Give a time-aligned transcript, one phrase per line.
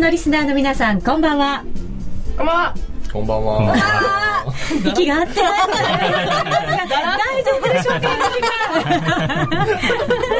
[0.00, 1.62] のリスナーの皆さんこんばんは。
[2.36, 2.74] こんばんは。
[3.12, 4.46] こんばんは。
[4.86, 5.68] 息が合ってます。
[6.88, 8.08] 大丈夫でしょうか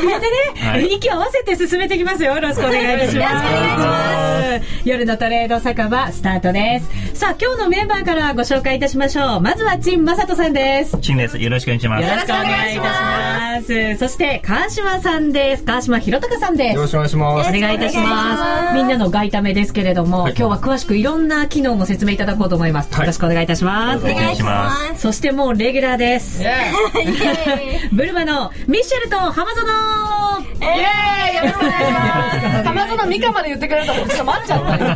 [0.00, 0.26] 合を入れて
[0.56, 11.38] ね、はい息を合わせて進めていきますよよろしくお願いいたします夜のトレード酒場スタートですさあ今日のメンバーからご紹介いたしましょうまずは陳正人さんですチンです。
[11.38, 12.04] よろしくお願いします。
[12.04, 13.96] よろしくお願いいたします。
[13.96, 15.64] そして、川島さんです。
[15.64, 16.74] 川島博隆さんです。
[16.74, 17.48] よろしくお願いします。
[17.48, 18.74] お願いいたします。
[18.74, 22.90] みんなの外為ですけれども、はい今日は詳しくいろんな機能も説明いただこうと思います。
[22.92, 24.04] はいよろしくお願いいたします。
[24.04, 25.00] お願いします。
[25.00, 26.42] そしてもうレギュラーです。
[27.92, 29.89] ブルマのミッシェルと浜園
[30.60, 32.64] イエーイよろしくお願いします。
[32.64, 34.78] 浜園ミカまで言ってくれるちょっと待っちゃった。
[34.78, 34.94] よ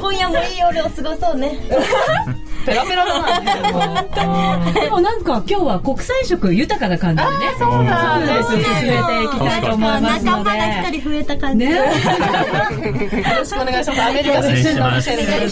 [0.00, 1.58] 今夜もいい夜を過ごそうね。
[2.66, 3.40] ペラペラだな
[4.72, 7.34] でもなんか今日は国際色豊かな感じでね。
[7.58, 8.74] そうだそうです。
[8.80, 10.44] 進めていきたいと思いますので。
[10.44, 11.66] 仲間が一人増えた感じ。
[11.66, 11.76] ね。
[11.76, 11.82] よ
[13.38, 15.08] ろしくお願いしますアメリカ出身のよろし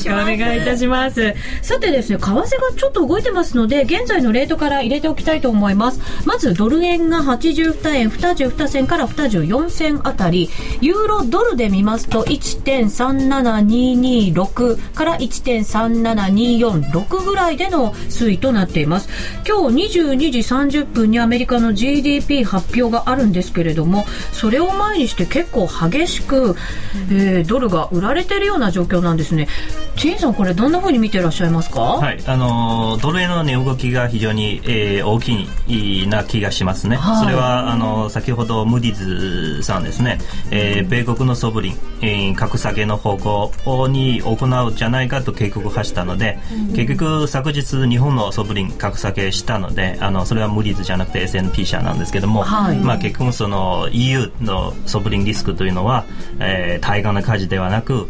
[0.08, 1.34] くお願いいたします。
[1.62, 2.44] さてですね、為替が
[2.76, 6.00] ちょっと動いてますので、現在のレートから入れておきたいと思います。
[6.24, 10.50] まず、ドル円が82円22銭から24銭あたり、
[10.80, 19.08] ユーロドルで見ますと、1.37226から1.37246ぐらいでの推移となっています。
[19.46, 20.38] 今日22時
[20.80, 26.56] 30分にアメリカの GDP 発表があるんですけれども、それを前にして結構激しく、
[27.10, 29.48] えードルが売られてるような状況なんですね。
[29.96, 31.80] チンさん、これどんな風に見てらっしゃいますか？
[31.80, 36.96] はい、あのードル円の値動きが非常に、えー大きいな気がしますね。
[36.96, 40.18] はいそれはあのー先ほどムーディーズさんですね、
[40.50, 46.38] えー米国のソブリン、えー格下げの方向に行うじゃないかと警告を発したので、
[46.74, 52.78] 結局昨日日本のソブリン格下げしたので、あのそれはムーディーズじゃなくて S&P 社なんですけども、はい。
[52.78, 56.04] まあ結局その EU のソブリンリスクというのは、
[56.40, 58.08] えー対岸の火事ではなく、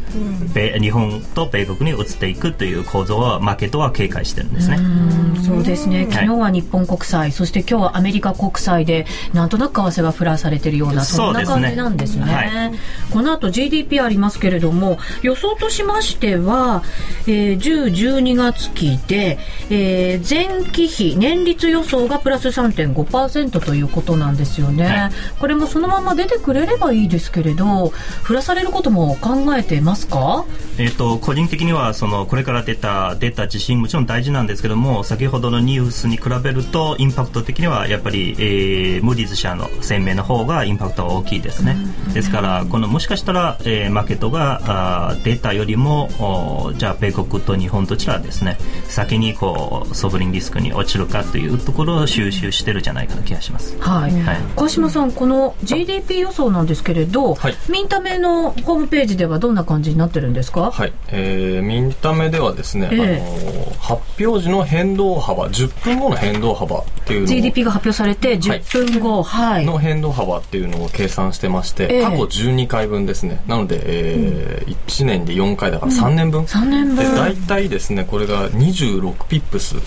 [0.53, 4.77] 米日本と米国に移っていくという構造はマーケットは警戒してるんですね。
[4.79, 6.07] うんそうですね。
[6.11, 12.25] 昨日は日本国債、そして今日はアメリカ国債でなんとなく為替が振らされているようなそんな感じなんですね。
[12.25, 12.73] はい。
[13.11, 16.83] この後 GDP ありますけれども予想としましては、
[17.27, 17.85] えー10、
[18.21, 19.39] 12月期で、
[19.71, 25.11] えー前期比年率予想がプラス3.5%ということなんですよね、はい。
[25.39, 27.89] これもそのまま出てくれればいいですけれど
[28.23, 30.45] 振らされることも考えてますか？
[30.79, 41.77] えっと個人的にはそのこれから出た出た地震もちろん大事なんですけども先ほどのニュースに比べるとインパクト的にはやっぱり、えームーディーズ社の声明の方がインパクトは大きいですね、
[42.13, 53.77] ですからこのもしかしたら、えーマーケットがあーデータよりもおじゃあ米国と日本どちらですね先にこうソブリンリスクに落ちるかというところを収集してるんじゃないかな気がします。
[53.81, 54.37] はい、はい。
[54.57, 57.55] 川島さん、この GDP 予想なんですけれど、はい。
[57.69, 63.01] ミンタメのホームページではどんな感じになってるんですか、はい、えー、見た目ではですね、ええ。
[63.01, 72.03] あのー発表時の変動幅、10分後の変動幅っていうのを GDP が発表されて10分後、はい、の変動幅っていうのを計算してまして、ええ。
[72.03, 73.43] 過去12回分ですね。
[73.47, 76.45] なので、えー1年で4回だから3年分。
[76.45, 76.97] 3年分。
[76.97, 79.81] で大体ですねこれが26ピップスっ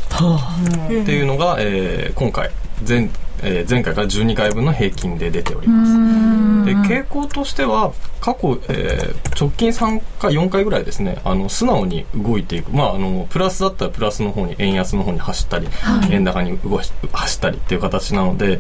[1.06, 2.50] ていうのが、えー今回
[2.88, 3.10] 前,、
[3.44, 5.94] えー前回から12回分の平均で出ております。
[6.66, 15.68] で傾向としては過去、えー直近3回4回ぐらいですねあの素直に動いていく、まあ、あのプラスだったらプラスの方に円安の方に走ったり、
[16.10, 18.58] 円高に動し走ったりっていう形なので、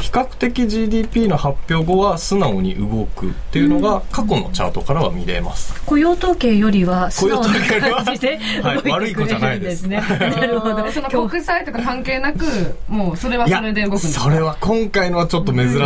[0.00, 9.82] 比較的 GDP の発表後は素直に動くっていうのが過去のチャートからは見れます、雇用統計よりは素直な雇用統計よりは感じで はい動いて悪い子じゃくれるんないでです。
[9.82, 10.02] すね。
[10.08, 10.90] なるほど。
[10.90, 12.44] その国債とか関係なく
[12.88, 15.78] もうそれはそれで動くんですかそれは今回のはちょっと珍しい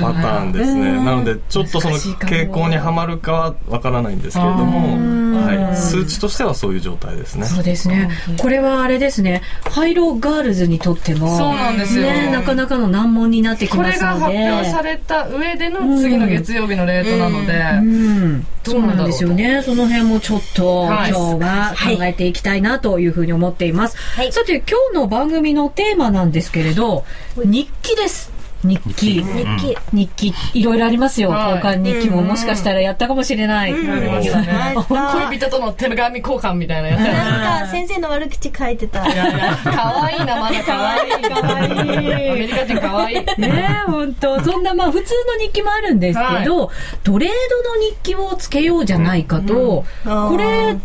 [0.00, 1.04] パターンですね、うん。
[1.04, 7.44] なのでちょっとその傾向にはまるかはわからないんですけれども、はい、数値としてはそういう状態ですね。
[7.44, 8.10] そうですね。
[8.38, 9.42] これはあれですね。
[9.70, 12.04] ハイローガールズにとっても、そうなんですよ。
[12.04, 14.38] ね、なかなかの難問になってきこれがますので。
[14.38, 19.62] 発表された上での次の月曜日のレートなので、うん、どそううなんですよね。
[19.62, 21.10] その辺もちょっと、はい。
[21.10, 23.96] 今日は考えていきたいなというふうに思っています。
[24.16, 24.32] はい。
[24.32, 27.04] さて、今日の番組のテーマなんですけれど、
[27.36, 28.30] 日記です。
[28.62, 29.22] 日記。
[29.22, 29.76] 日記。
[29.92, 31.30] 日記、いろいろありますよ。
[31.30, 31.54] はい。
[31.56, 33.72] 交換日記ももしかしたらやったかもしれない。
[33.72, 37.00] 恋人との手紙交換みたいなやつ。
[37.00, 39.06] やなんか先生の悪口書いてた。
[39.06, 41.22] いやいや可愛いなまだ可愛い。
[41.22, 41.68] かわい
[42.04, 43.16] いアメリカ人可愛い。
[43.16, 44.40] ねえ、本当。
[44.42, 46.70] そんな、まあ、普通の日記もあるんですけど、
[47.02, 47.30] トレー
[47.64, 50.28] ドの日記をつけようじゃないかと、うん。
[50.28, 50.76] これ、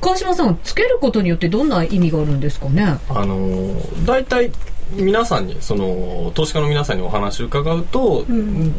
[0.00, 2.96] 川島さん、つけることによってどんな意味があるんですかね？
[3.10, 4.50] あのー大体
[4.96, 8.24] 皆さんにその投資家の皆さんにお話を伺うと、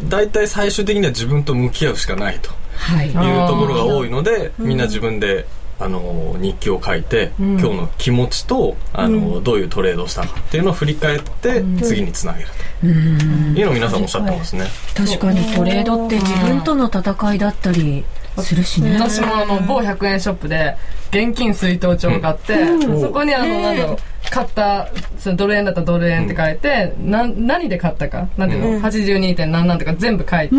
[0.09, 3.07] 大体最終的には自分と向き合うしかないとはい。
[3.07, 5.45] いうところが多いのでみんな自分で
[5.79, 12.47] あの日記を書いて、今日の気持ちとあの、どういうトレードをしたかっていうのを振り返って、次につなげる
[12.81, 12.87] と。
[12.87, 14.67] いうのを皆さんおっしゃってますね。
[14.95, 18.03] 確かにトレードって自分との戦いだったり
[18.37, 18.93] するしね。
[18.93, 20.77] 私もあの某100円ショップで
[21.13, 22.55] 現金水筒帳を買って、
[22.99, 23.97] そこにあのなんだろう
[24.29, 24.89] 買った
[25.19, 28.29] そのドル円だったらドル円って書いて、な何で買ったか？
[28.37, 29.35] なんていうの、82.
[29.35, 30.55] 点何なんとか全部書いて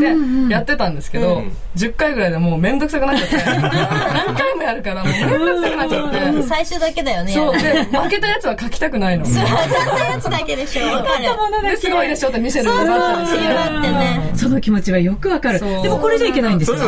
[0.48, 1.56] やってたんですけど、うん。
[1.74, 3.36] 10回ぐらいでもうめんどくさくなっちゃって。
[3.36, 6.42] 何回もやるからもうめんどくさくなっちゃって。
[6.44, 7.32] 最初だけだよね。
[7.32, 7.52] そう。
[7.60, 9.26] で負けたやつは書きたくないの。
[9.26, 10.86] そう、当たったやつだけでしょ。
[10.94, 11.70] わかる。
[11.70, 13.54] ですごいでしょって見せるのがあったりして。
[13.54, 14.30] だってね。
[14.36, 15.58] その気持ちはよくわかる。
[15.58, 16.76] そうでもこれじゃいけないんですよ。
[16.78, 16.82] こ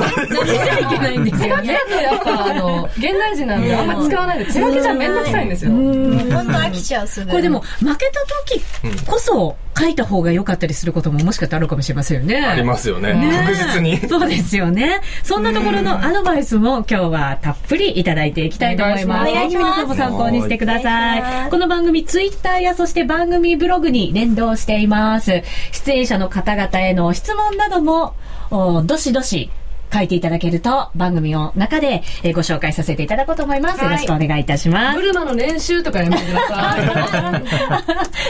[0.45, 1.59] れ じゃいけないんですや
[2.15, 5.71] っぱあの現代人なんであんまり使わないで手書きじゃめんどくさいんですよ。
[5.71, 7.31] 本当飽きちゃうすぐ。
[7.31, 8.21] これでも負けた
[8.51, 13.13] 時こそ書いた方が良かったりすることももしかしたらあるかもしれませんよねありますよね。
[13.47, 13.99] 確実に。
[14.09, 15.01] そうですよね。
[15.23, 19.31] そんなところのアドバイスも今日はたっぷりいただいていきたいと思います。
[19.31, 21.51] お願いします皆さんも参考にしてください。
[21.51, 25.43] この番組ツイッターやそして番組ブログに連動しています。
[25.73, 28.15] 出演者の方々への質問なども、
[28.51, 29.51] おどしどし
[29.97, 33.83] 書いていただけると番組の中でえーご紹介させていただこうと思います。
[33.83, 35.03] よろしくお願いいたしますブ。
[35.03, 36.77] ルマの練習とかやめてくださ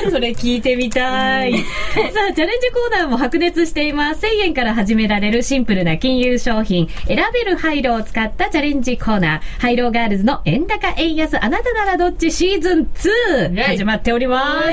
[0.07, 0.11] い。
[0.11, 1.59] それ聞いてみたい。
[1.59, 1.61] さ
[2.31, 4.25] あ、チャレンジコーナーも白熱しています。
[4.25, 14.69] 1000円から始められるシンプルな金融商品、選べる廃炉を使ったチャレンジコーナー、廃炉ガールズの円高円安あなたならどっちシーズンイェ2イ始まっております。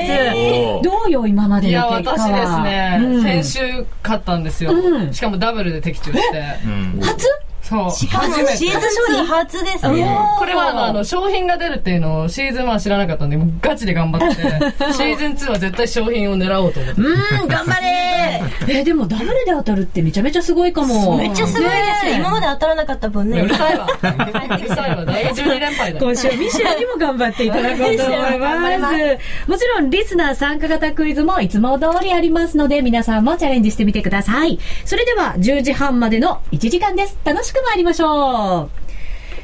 [0.82, 2.62] どうよ、今までいや、の結果私ですは。
[2.62, 6.42] ね、うん先週勝ったんですよ、うんしかもダブルで的中して。
[6.64, 7.26] うん初？
[7.64, 7.90] そう。
[7.90, 10.18] しかもシーズン2初ですね。
[10.38, 14.42] これはあの、あの、商品が出るっていうのをシーズン1知らなかったんで、ガチで頑張って、
[14.92, 17.00] シーズン2は絶対商品を狙おうと思って。
[17.00, 18.04] うん、頑張れ
[18.68, 21.16] えーでもダブルで当たるってめちゃめちゃすごいかも。
[21.16, 21.68] めっちゃすごいで
[22.02, 22.14] すよ。
[22.16, 23.54] 今まで当たらなかった分ねうる。
[23.54, 23.86] さいわ。
[23.86, 25.04] うるさいわ。
[25.04, 26.06] 大12連敗だよ。
[26.06, 28.90] 今週はミシェルにも頑張っていただこうと思い頑張りま。
[28.90, 34.58] ますもちろん、リスナー参加型クイズもいつも通りありますので、皆さんもチャレンジしてみてください。
[34.84, 37.18] それでは、10時半までの1時間です。
[37.24, 38.70] 楽しく参りましょう。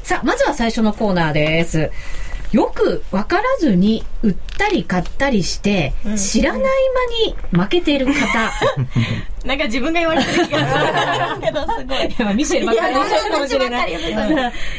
[0.03, 1.91] さあ、まずは最初のコーナーです。
[2.51, 8.51] よく分からずに売ったり買ったりして、知らない間に負けている方。
[9.45, 12.05] なんか自分が言われてる気がするんですけど、すごい。
[12.07, 12.93] い やミシェルばっかり
[13.31, 13.93] かもしれない。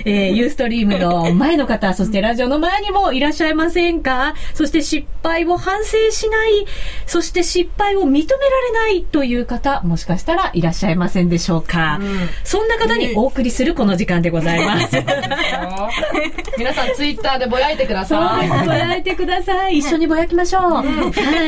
[0.05, 4.35] えーユーストリームの前の方、そしてラジオの前にもいらっしゃいませんか？
[4.55, 6.67] そして失敗を反省しない、
[7.07, 11.99] そして失敗を認められないという方、もしかしたらいらっしゃいませんでしょうか、
[12.45, 14.97] そんな方にお送りするこの時間でございます。
[16.59, 18.49] 皆さんツイッターでぼやいてください。
[18.67, 19.79] ぼやいてください。
[19.79, 20.63] 一緒にぼやきましょう。
[20.73, 20.83] は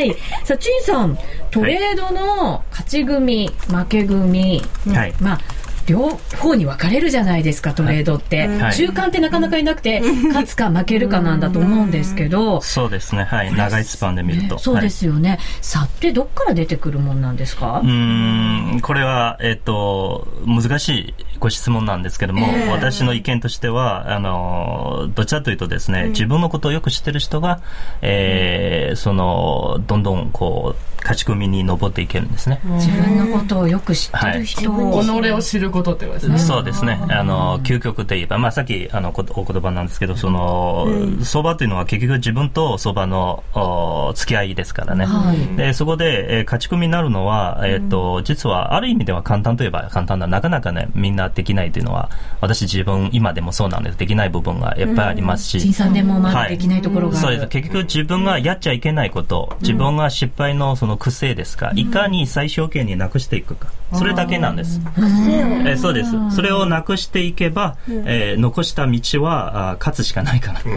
[0.00, 0.14] い。
[0.44, 1.18] さあ、チンさん、
[1.50, 5.14] トレードの勝ち組、負け組、はい。
[5.20, 5.40] まあ、
[5.86, 8.46] 両方に分かれるじゃないですか、トレードって。
[8.46, 8.74] はい。
[8.74, 13.24] 中間ってなかなかいなくて、勝つか負けるかなんだと思うんですけど、そうですね。
[13.24, 13.52] はい。
[13.52, 15.38] 長いスパンで見ると、そうですよね。
[15.60, 17.80] 差ってどっから出てくるもんなんですか？
[17.84, 18.80] うーん。
[18.80, 27.60] これは、えっと、難しいご質問なんですけども、私の意見としては、あの、どちらというとですね、自分のことをよく知ってる人が、
[28.02, 32.60] えーその、どんどん、こう、勝ち組に登っていけるんですね。
[32.64, 36.38] 自分のことをよく知ってる人を、己を知ることってことですね。
[36.38, 36.98] そうですね。
[37.10, 40.86] あの、究極で言えば、まあ、さっき、あの、こお言葉なんですけど、その、
[41.22, 45.04] 相場というのは結局自分と相場のお付き合いですからね。
[45.04, 50.26] はいで、そこで、えー勝ち組になるのは、えっ、と、実はある意味では簡単といえば簡単だ。
[50.26, 53.98] なかなかね、みんなできないというのは、私自分、今でもそうなんです。
[53.98, 55.60] できない部分がいっぱいありますし。
[55.60, 57.26] 陳さんでもまだできないところがある。
[57.26, 57.48] そうです。
[57.48, 63.68] 結局自分がやっちゃいけないこと、自分が失敗のその癖ですか、いかに最小限になくしていくか。
[63.92, 64.80] それだけなんです。
[64.96, 66.10] えーそうです。
[66.30, 70.58] それをなくしていけば、えー残した道はあー勝つしかないから。
[70.58, 70.70] だか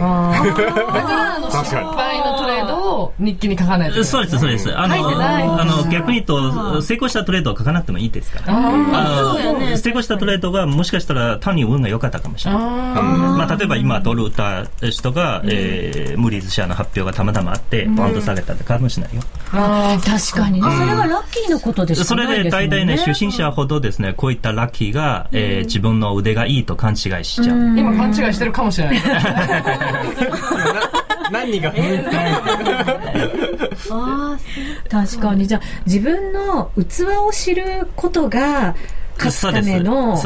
[1.50, 4.08] ら、失敗のトレードを日記に書かないといけない。
[4.08, 4.78] そうです、そうです。
[4.78, 4.94] あの、
[5.60, 8.56] あの逆に言うと、成功したトレードを書かなくてもいいですから。
[8.56, 8.60] あ
[9.40, 12.62] の成功したトレードがもしかしたら単に運が良かったかもしれない。
[12.62, 19.22] まあ、例えば今ドル売った人が、えー、ムリーズ社の発表がたまたまあって、ポンと下げたってかもしれないよ。
[19.50, 20.70] 確かにね。
[20.70, 22.50] それはラッキーなことでしそかないれで。
[22.50, 27.78] 大体ね、初心者ほどですね、こういったラッキーが、えー自分の腕がいいと勘違いしちゃう。
[27.78, 29.02] 今勘違いしてるかもしれない。
[31.30, 31.72] 何が？
[34.90, 35.46] 確かに。
[35.46, 38.74] じゃあ、自分の器を知ることが、
[39.18, 40.16] 勝つための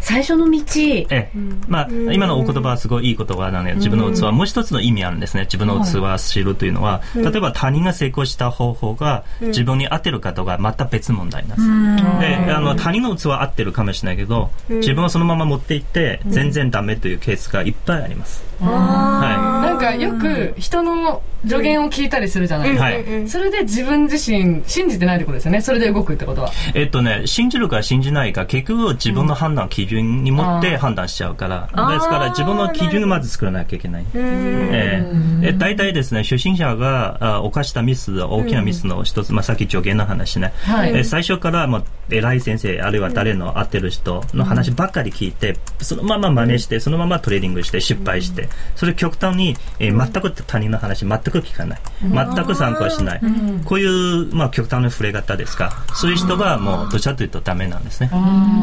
[0.00, 0.60] 最初の道。
[0.76, 1.30] ええ。
[1.68, 5.42] まあ、今のお言葉はすごいいい言葉なので、自分の器、もう一つの意味あるんですね。
[5.42, 12.46] 自分の器を知るというのは、例えば他人が成功した方法が自分に合ってるかとか、また別問題なんです。
[12.46, 18.47] で、あの、他人の器は合ってるかもしれないけど、自分はそのまま持っていって、全然ダメというケースがいっぱいあります。
[18.60, 22.84] はなんかよく人の助言を聞いたりするじゃないですか。
[22.84, 25.60] はいそれで自分自身信じてないってことですよね。
[25.60, 26.48] それで動くってことは。
[26.48, 26.52] い。
[26.74, 34.06] えっとね、信じるか信じないか、結局自分の判断、基準に持って判断しちゃうから、ですから自分の基準をまず作らなきゃいけない。
[34.14, 35.04] え
[35.42, 35.48] え。
[35.50, 40.96] え大体ですね、初心者があ犯したミス、大きなミスの一つ、まあ、さっき助言の話ね、はい。
[40.96, 51.80] え最初からもう偉い先生、あるいは誰の合ってる人の話ばっかり聞いて、そのまま真似して、そのままトレーディングして失敗して、それ極端に、えー全く他人の話全く聞かない。
[52.02, 53.20] 全く参考しない。
[53.64, 55.84] こういう、まあ、極端な触れ方ですか。
[55.94, 58.10] そういう人がもうどちらかというとダメなんですね。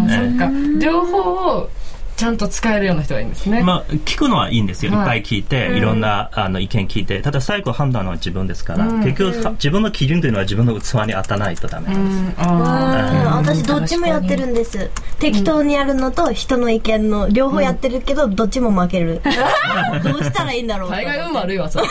[0.10, 0.50] ええそっか。
[0.80, 1.70] 両方を
[2.18, 3.62] ちゃんと使えるような人がいいんですね。
[3.62, 4.92] まあ、聞くのはいいんですよ。
[4.92, 7.22] いっはいぱい聞いて、いろんなあの意見聞いて。
[7.22, 12.42] ただ最後判断は自分ですから、結局さ自分の基準というのは自分の器に当たらないとダメなんです。
[12.42, 19.22] あうん私どっちもやってるんです適当にやるのと人の意見の両方やってるけどどっちも負ける
[20.04, 20.96] どうしたらいいんだろうあ。
[20.96, 21.86] 大概運悪いわ、それ。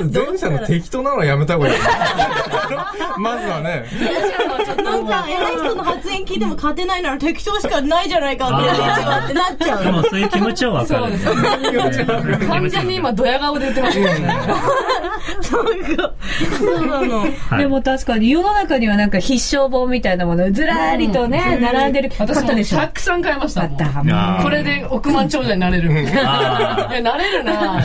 [0.00, 1.74] まず前者の適当なのはやめた方がいい。
[3.18, 3.84] まずはね。
[4.84, 9.18] なんか偉い人の発言聞いても勝てないなら適当しかないじゃないかってな
[9.52, 11.00] っちゃうでもそういう気持ちはわかる。
[11.00, 12.46] そうですよね。
[12.46, 14.10] 完全に今、ドヤ顔で言ってました。
[14.10, 14.34] よね。
[15.40, 17.20] そうなの。
[17.20, 17.58] はい。
[17.58, 22.78] でも確かに世の中にはなんか必勝本みたいなものずらーりとね、並んでる私も方でしょ。
[22.78, 23.68] たくさん買いました。
[24.42, 25.90] これで億万長者になれる。
[25.90, 27.82] いなれるな。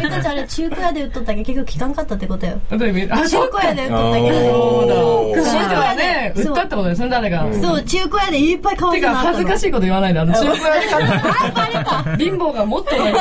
[0.00, 1.40] 君たちあれ中古屋で売っとったけ？
[1.40, 2.60] ど結局聞かんかったってことよ。
[2.70, 3.60] 中そうか。
[3.60, 4.38] 古屋で売っとったけど。
[4.50, 4.88] そう。
[4.88, 4.94] だ。
[4.94, 7.02] そう中古屋で売ったってことです。
[7.02, 7.46] ね、誰が？
[7.54, 7.82] そう。
[7.82, 9.36] 中古屋でいっぱい買わてか、せなあったの。
[9.38, 12.16] 恥ずかしいこと言わないで、あの、中古屋で買った。
[12.16, 13.14] 貧乏がもっとない。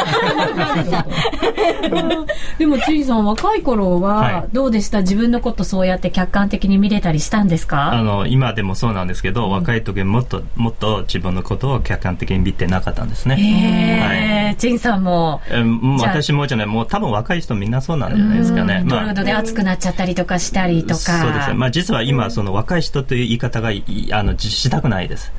[2.58, 5.01] でも、ついさん若い頃はは、どうでした？
[5.01, 13.36] 自分のことそうやって客観的に見れたりしたんですあかの、今でもそうなんですけど、若い時もっと、もっと自分のことを客観的に見てなかったんですね。
[13.36, 18.84] へえ、ちんさんも、えも私もじゃない、もう多分若い人みんなそうなんじゃないですかね。
[18.88, 20.96] ドルドで熱くなっちゃったりとかしたりとか。
[20.96, 21.54] そうですね。
[21.56, 25.32] まあ実は今、その若い人という言い方がいいあのじしたくないです。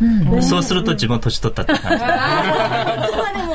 [0.43, 2.05] そうすると自分年取ったって感じ。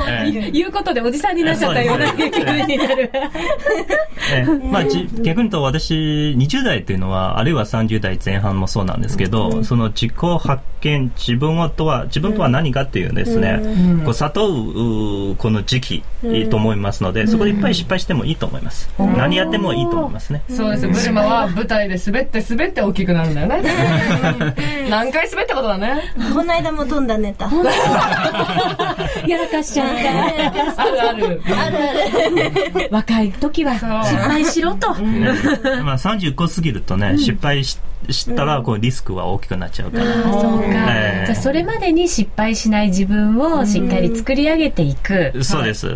[0.10, 3.12] ええ言うことでおじさんになっちゃったような気分になる。
[3.14, 4.68] ええ。
[4.72, 5.94] まあ、じ逆に言うと私
[6.38, 13.62] 20代っていうのはあるいは30代前半もそうなんですけど、その自己発見自分はとは自分とは何かっていうですね、
[14.04, 16.04] こう悟ううこの時期
[16.50, 20.42] と思いますので、そこでいっぱい失敗してもいいと思います、何やってもいいと思いますね。
[20.50, 20.86] そうです。
[20.86, 20.92] よ。
[20.92, 23.62] ブルマは舞台で滑って滑って大きくなるんだよね。
[24.90, 26.14] 何回滑ったことだね。
[26.34, 27.50] この間も飛んだネタ
[29.28, 29.88] やらかしちゃっ
[30.76, 30.84] た。
[30.84, 31.42] あるある。
[32.92, 33.86] 若い時は失
[34.18, 34.94] 敗しろと。
[34.96, 35.32] ね
[35.84, 37.78] まあ35過ぎるとね、失敗し
[38.10, 40.66] したらこうリスクは大きくなっちゃうから、そうか。
[40.68, 41.26] ええ。
[41.28, 45.44] じゃあそれまでに失敗しない自分をしっかり作り上げていく。
[45.44, 45.88] そうです、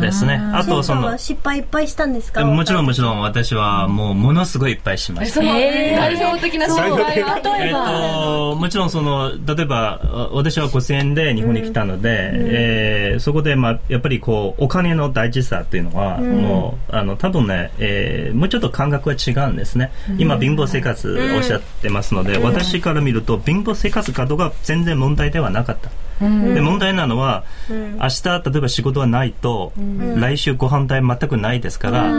[0.00, 0.40] ですね。
[0.54, 2.44] あとその失敗いっぱいしたんですか？
[2.44, 5.40] もちろんもちろん私はもうものすごいいっぱいしまえ、した。
[5.40, 6.98] そのえー代表的な失敗は。
[6.98, 19.90] 例えば、えっと、もちろんその、例えば、あ私は5000円で日本に来たので、えーそこで、まあ、やっぱりこう、お金の大事さっていうのは、もう、あの、多分ね、えーもうちょっと感覚は違うんですね。
[20.18, 25.90] 今、貧乏生活おっしゃってますので、私から見ると、貧乏生活かどうか全然問題ではなかった。
[26.20, 29.72] で、問題なのは、明日、例えば仕事がないと、
[30.16, 32.12] 来週ご飯代全くないですから、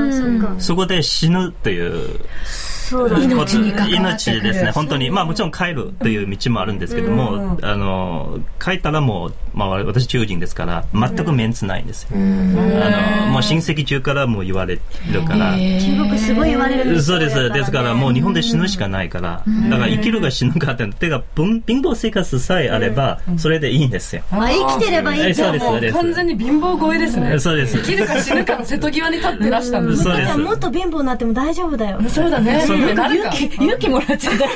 [0.59, 2.19] そこで死ぬという、
[2.97, 5.09] 命に関わってくる命ですね、本当に。
[5.09, 12.09] まあもちろん帰るという道もあるんですけども、あの、帰ったらもう、まあ私中人ですから、全くメンツないんですよ。
[12.13, 12.15] あ
[13.25, 14.81] の、もう親戚中からもう言われる
[15.23, 15.53] から。
[15.55, 17.37] 中国すごい言われるんですそうです。
[17.37, 19.43] よですから、もう日本で死ぬしかないから。
[19.69, 24.23] だから、生きるか死ぬかって、てか、貧貧乏生活さえあれば、それでいいんですよ。
[24.31, 25.93] あ生きてればいいえそうです、もそうです。
[25.93, 27.39] 完全に貧乏超えですね。
[27.39, 27.77] そうです。
[27.77, 30.03] 生きるか死ぬかの瀬戸際に立ってらしたんです。
[30.03, 32.63] そうですじゃあもっと貧乏になっても大丈夫だよそうだね。
[32.95, 33.29] なるか。
[33.35, 34.47] 勇気もらっちゃった。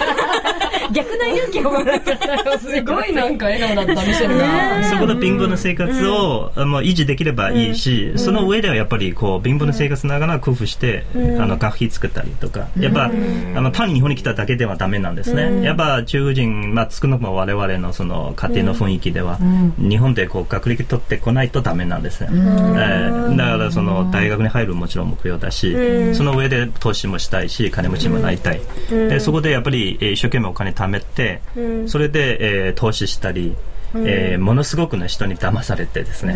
[0.91, 2.59] 逆な勇気をもらっちゃった。
[2.59, 4.83] すごいなんか笑顔だった、ミシェルが。
[4.83, 13.11] そこで貧乏な生活を、あの維持できればいいし、その上ではやっぱりこう貧乏な生活ながら工夫して、あの学費作ったりとか、やっぱ、
[13.55, 15.63] あの単に日本に来ただけではダメなんですね。
[15.63, 19.39] やっぱ中国人、まあ少なくとも我々のその家庭の雰囲気では、
[19.77, 22.29] 日本でこう学歴取ってこないとダメなんですよ。
[22.31, 25.75] えーだその大学に入るもちろん目標だし、
[26.15, 31.41] その上で投資もしたいし金持ちもなりたい、でそこでやっぱりえー一生懸命お金貯めて、
[31.87, 33.55] それで、えー投資したり、
[33.97, 36.35] えーものすごくの人に騙されてですね、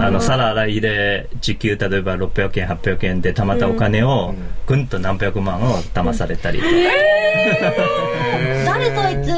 [0.00, 4.34] あの皿洗いで時給例えば600円800円で貯まったお金を
[4.66, 6.70] ぐんと何百万を騙されたりとか、
[8.66, 9.28] 誰そいつ？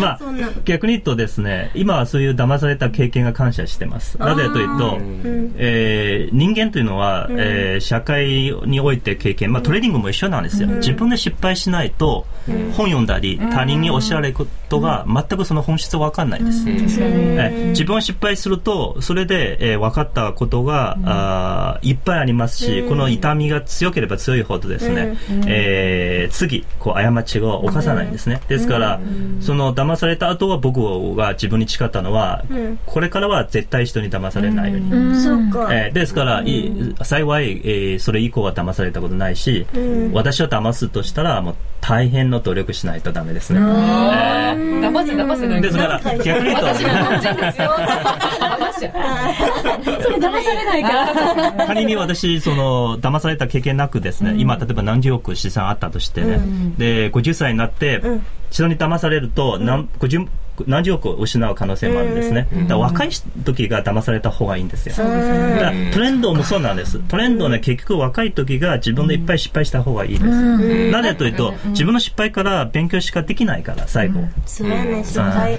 [0.00, 4.18] まあよそんな、逆に言うとですね、今はそういう騙された経験が感謝してます。
[4.18, 4.98] なぜというと、
[5.56, 10.68] えー人間というのは、えー社会において経験、まあトレーニングも一緒なんですよ。
[10.68, 12.26] 自分で失敗しないと、
[12.76, 16.64] 本読んだり、他人に教えられることが全くその本質わかんないです。
[16.68, 28.40] えー自分は失敗すると、それで、えー分かったことが、あーいっぱいありますし、この痛みが強ければ強いほどですね、えー次、こう、過ちを犯さないんですね。
[28.48, 29.00] ですから、
[29.40, 32.42] その騙された後は僕が自分に誓ったのは、
[32.86, 35.14] これからは絶対人に騙されないように。
[35.70, 36.72] えーですから、い
[37.02, 39.66] 幸い、えーそれ以降は騙されたことないし、
[40.12, 43.60] 私を騙すとしたら、もう大変の努力しないとダメですね。
[44.56, 47.68] 騙せ騙せですから、逆に言うと、私がすよ。
[47.68, 48.90] 騙しちゃ
[49.98, 50.02] う。
[50.02, 51.66] それ騙されないから。
[51.66, 56.40] 仮に私、その、騙された経験なくですね、今、例えば何十億資産あったとしてね、
[56.78, 58.02] で、50歳になって、
[58.50, 60.26] 人に騙されると、何、50
[60.66, 62.48] 何十億を失う可能性もあるんですね。
[62.52, 63.10] だから若い
[63.44, 64.94] 時が騙された方がいいんですよ。
[64.96, 66.98] だからトレンドもそうなんです。
[67.00, 70.90] トレンドね、結局若い時が自分でいっぱい失敗した方がいいです。
[70.90, 74.20] なぜというと、自分の失敗から勉強しかできないから、最後。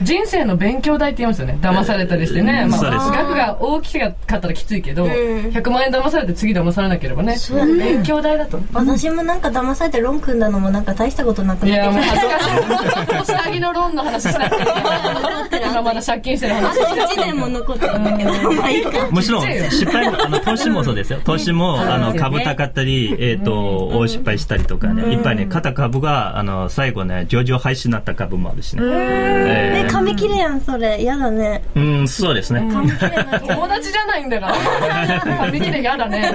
[0.02, 1.58] 人生の勉強代って言いますよね。
[1.62, 3.12] 騙されたりしてね、まあ、そうです。
[3.12, 7.36] 額が大きかったらきついけど、100万円騙されて次騙されなければね。
[7.38, 7.74] そうだね。
[7.76, 8.60] 勉強代だと。
[8.74, 13.38] 私もなんか騙されてロン組んだのもなんか大したことなくいやもうなってき恥ずかしい。
[13.38, 14.70] 下着のローンの話しなくていい
[15.72, 19.08] 今まだ借金してるたあ話と1年も残ってるんだけどまあいいか。
[19.12, 21.20] もちろん、失敗も、あの、投資もそうですよ。
[21.24, 28.84] 投資も、あの、株高かったり、えっと、大失敗したりとかね、いっぱいね、買った株が、あの、最後ね、上場廃止になった株もあるしね。
[28.84, 31.02] ええ紙切れやんそれ。
[31.02, 31.64] 嫌だね。
[31.76, 32.62] ーうん、そうですね。
[32.70, 36.34] 友達じゃないんだから髪切れ嫌だね。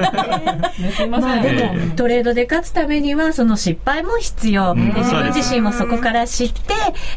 [0.78, 4.74] ねすいません、まあでも、トレードで勝つためには、その失敗も必要。
[4.74, 6.60] で自分自身もそこから知って、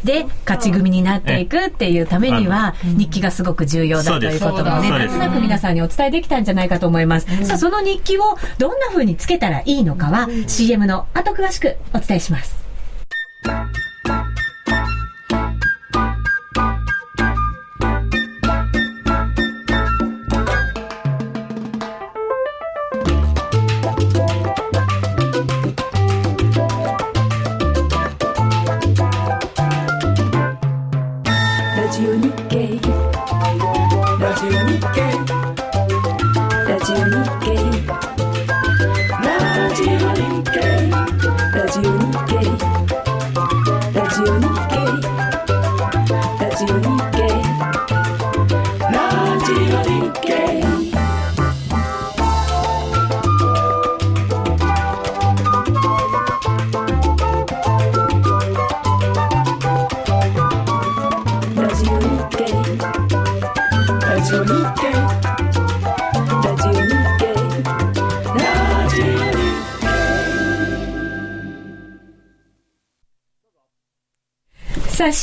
[0.03, 7.45] で、勝ち組になっていくっていうためには、日記がすごく重要だということもね、なんとなく皆さんにお伝えできたんじゃないかと思います。
[7.45, 12.55] さあ、その日記をどんな風につけたらいいのかは、CM の後詳しくお伝えします。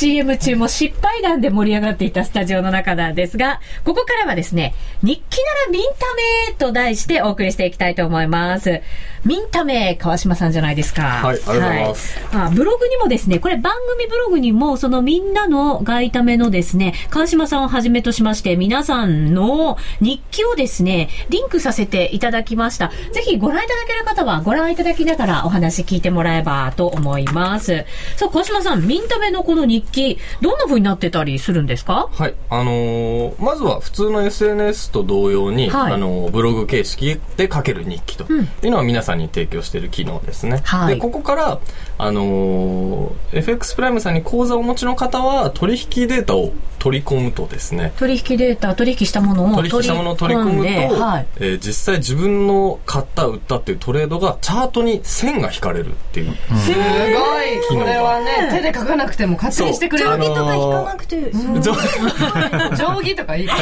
[0.03, 6.13] CM 中も失敗談で盛り上がっていたスタジオの中なんですが、ここからはですね、日記ならミンタ
[6.49, 8.81] メと題してお送りしていきたいと思います。
[9.23, 11.03] ミンタメ、川島さんじゃないですか。
[11.03, 22.91] はいありがとうございますはいあブログにもですね、これ番組ブログにも、そのみんなの外為のですね、川島さんをはじめとしまして、皆さんの日記をですね、リンクさせていただきました。
[23.13, 27.85] ぜひご覧いただける方はご覧いただきながらお話聞いてもらえばと思います。
[28.17, 32.09] さあ、川島さん、ミンタメのこの日記、どんな風になってたりするんですか？
[32.11, 32.33] はい。
[32.49, 40.61] あのーまずは普通の SNS と同様に、はいあのーブログ形式で書ける日記というのは皆さんに提供している機能ですね。
[40.65, 41.59] はいで、ここから、
[41.97, 51.27] あのー FX プライムさんに口座をお持ちの方は取引データを取り込むとですね、取引データ、取引したものを取引したものを取り込むと、んではい。
[51.37, 56.35] えー実際自分の買った、売ったっていうトレードがチャートに線が引かれるっていう。
[56.57, 57.79] すごい。
[57.79, 60.09] これはね手で書かなくても勝手にしてくれる。
[60.09, 63.47] 定規とか引かなくて、 定規とかいい。
[63.47, 63.55] か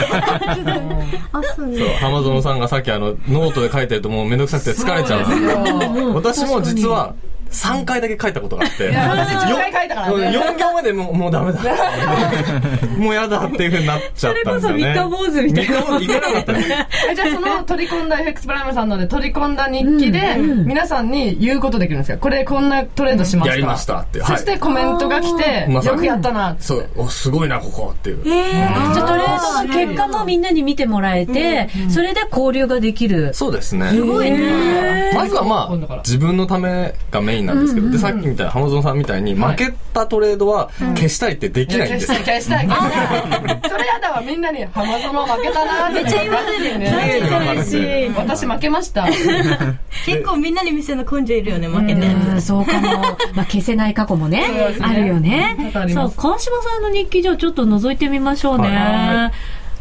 [1.56, 1.78] そうね。
[1.78, 1.88] そう。
[2.00, 5.22] 浜園さんがさっきあのノートで書いてるともうめんどくさくて疲れちゃう。
[5.22, 7.14] んですけど私も実は
[7.52, 8.90] 3回だけ書いたことがあって。
[8.90, 10.30] いや私10回書いたからね。
[10.38, 11.60] 4行目でもう、もうダメだ。
[12.98, 14.96] もうやだっていうふうになっちゃったんですよね。
[14.96, 15.76] それこそ三日坊主みたいな。
[15.76, 20.36] 三日坊主いけなかったじゃあその取り込んだ FX プライムさんので取り込んだ日記で
[20.66, 22.18] 皆さんに言うことできるんですか？
[22.18, 24.22] これこんなトレードしましたやりましたって。
[24.22, 24.38] はい。
[24.38, 26.64] そしてコメントが来てよくやったなって。
[26.64, 28.24] そう、お、すごいな、ここっていう。
[28.24, 28.34] じゃ
[29.04, 33.34] あトレードの結果もみんなに見てもらえて、それで交流ができる。
[33.34, 33.90] そうですね。
[33.90, 35.12] すごいね。
[35.14, 42.12] まずはまあ、自分のためがメインなんですけど、で、さっきみたいな、浜園さんみたいに、負けたトレードは消したいってできないんです。
[42.12, 42.20] よ。
[42.20, 43.62] 消したい消したい。
[43.70, 45.94] それやだわみんなに浜園負けたなって。
[45.94, 46.92] めっちゃ言われるよね。
[47.20, 49.08] 嬉私負けました。
[50.06, 52.08] 結構みんなに見せるの根性いるよね負けて。
[52.08, 52.90] うん、そうかも。
[53.34, 54.46] まあ、消せない過去もね
[54.82, 55.72] あるよね。
[55.94, 59.32] そう、川島さんの日記上ちょっと覗いてみましょうね。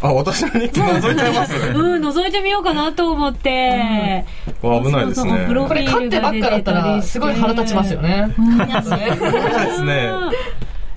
[0.01, 4.25] はあ、私の日記覗いちゃいますうん、覗いてみようかなと思って。
[4.63, 5.31] これ危ないですね。
[5.31, 10.11] そうそうプロこれ勝ってばっかだったらすごい腹立ちますよねそうですね。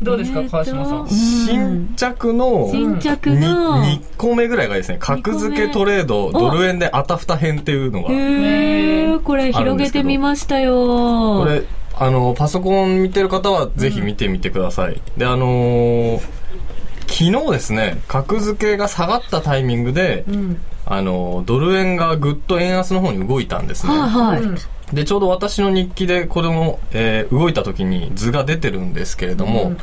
[0.01, 1.07] どうですか川島さん？
[1.09, 3.83] 新着の、新着にの。
[3.83, 11.43] 2個目ぐらいがですね、格付けトレード、ドル円であたふた編っていうのが、へーこれ広げてみましたよ。
[11.43, 11.63] これ、
[11.95, 15.01] あの、パソコン見てる方はぜひ見てみてください。
[15.17, 16.42] で、あのー
[17.13, 20.25] 昨日ですね、格付けが下がったタイミングで、
[20.85, 23.95] あの、ドル円がぐっと円安の方に動いたんですね。
[23.95, 24.09] はい
[24.41, 24.57] は
[24.91, 24.95] い。
[24.95, 29.73] で、ちょうど私の日記でこれも、えー動いた時に図が出てるんですけれども、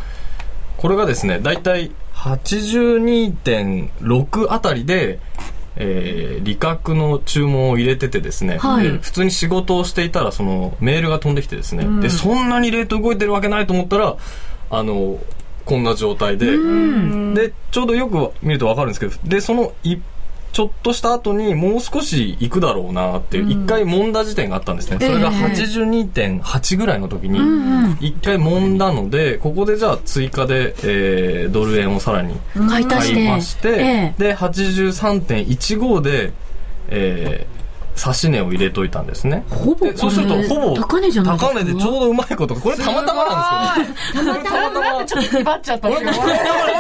[0.76, 5.20] これがですね、だいたい82.6あたりで、
[5.76, 8.84] えー利確の注文を入れててですね、はい。
[8.84, 14.16] で普通に仕事をしていたらそのメールが飛んできてですね、でそんなにレート動いてるわけないと思ったら
[14.70, 15.18] あの
[15.70, 19.98] こんな状態で、でちょうどよく見ると分かるんですけどでそのい
[20.52, 27.38] ちょっとした後にもう少し行くだろうなっていう一回揉んだ時点があったんですね、それが82.8ぐらいの時に
[28.00, 32.34] 一回揉んだのでここでじゃあ追加で、えードル円をさらに
[32.68, 32.86] 買い
[33.28, 34.14] まして、ええ。
[34.18, 36.32] で83.15で、
[36.88, 37.60] えー
[38.00, 39.44] 差し値を入れといたんですね。
[39.50, 46.32] ほぼでそうするとほぼ高値じゃない高値でちょうどうまいことこれたまたまなんですけど たまたまなんでちょっと威張っちゃったんですか勝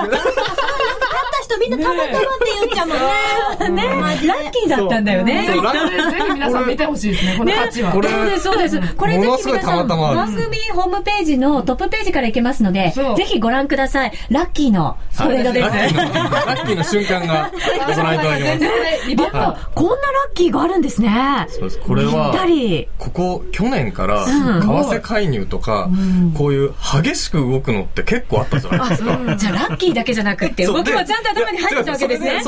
[0.08, 1.09] った
[1.50, 2.24] 人みんなたまたまって
[2.60, 3.82] 言っちゃうもんね。
[3.82, 3.88] ね。
[4.26, 5.46] ラッキーだったんだよね。
[5.46, 7.34] ぜひ皆さん見てほしいですね。
[7.38, 7.92] この価値は。
[7.92, 8.94] これそうです、そうです。
[8.94, 14.12] これぜひ皆さん、たまたま番組ホームページのトップページから行けますのでぜひご覧ください。
[14.30, 15.68] ラッキーのトレードです。
[15.68, 17.50] ラッキーのラッキーの瞬間が
[17.86, 21.46] ご覧いただきますこんなラッキーがあるんですね。
[21.48, 21.78] そうです。
[21.78, 22.88] これぴったはり。
[22.98, 24.60] ここ去年からうん。
[24.60, 25.88] 為替介入とか
[26.36, 29.36] こういう激しく動くのって結構あったじゃないですか。
[29.36, 32.40] じゃあラッキーだけじゃなくって、動きもちゃんと頭に入ってたわけですね。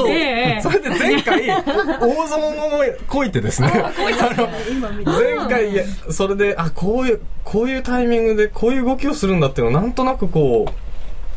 [0.63, 2.71] それで前回、大相撲も
[3.09, 3.93] こいてですね、あ
[5.05, 10.73] の前回、それで、あ、こういう、こういうタイミングでこういう動きをするんだっていうのをなんとなくこう、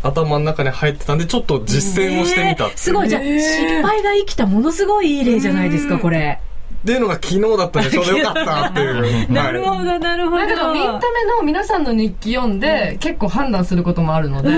[0.08, 2.78] 頭の中に入ってたんで、ちょっと実践をしてみたっていう。
[2.78, 6.39] すごい、じゃあ、失敗が生きたものすごいいい例じゃないですか、これ。
[6.86, 9.26] っていうのが昨日だったんで、ちょうどよかったっていう。
[9.34, 10.38] なるはいほど、なるほど。
[10.38, 11.00] だけど、ミンタメ
[11.38, 14.50] の皆さんの日記読んで、結構判断することもあるので、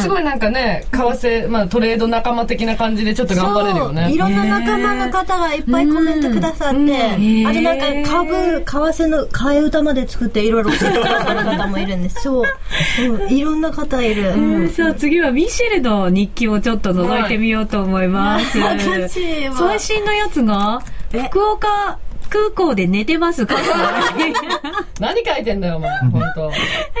[0.00, 4.14] すごいなんかね、為替、まあトレード仲間的な感じでちょっと頑張れるよそういね。
[4.18, 8.62] ろんな仲間の方がいっぱいコメントくださって、んあとなんか株、為
[9.04, 12.20] 替の替え歌まで作っていろいろ教えてくださる方もいるんです。
[12.22, 12.44] そう。
[12.44, 14.30] うんいろんな方いる。
[14.34, 18.58] うんさあ次はミシェルの日記をちょっと覗いてみようと思います。
[18.60, 20.80] 最新のやつが、
[21.12, 21.98] 福岡
[22.28, 23.56] 空港で寝てますか？
[25.00, 25.90] 何書いてんだよ、お前。
[26.10, 26.50] 本当。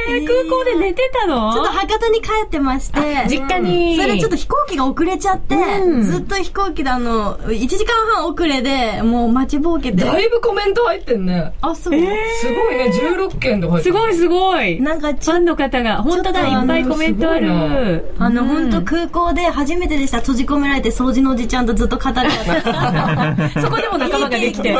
[0.08, 1.52] えー空港で寝てたの？
[1.54, 3.96] ちょっと博多に帰ってまして、実家に。
[3.96, 10.04] それちょっと飛行機が遅れちゃって、うんずっと飛行機であの、1時間半遅れで、もう待ちぼうけて。
[10.04, 11.52] だいぶコメント入ってんね。
[11.60, 11.92] あ、そう。
[11.94, 13.94] すごいね、16件で入ってる。
[13.94, 14.80] すごいすごい。
[14.80, 18.14] なんかファンの方が、本当だ、いっぱいコメントある。
[18.18, 20.18] あの、本当空港で初めてでした。
[20.18, 23.60] 閉じ込められて掃除のおじちゃんとずっと語り合って。
[23.60, 24.72] そこでも仲間ができて。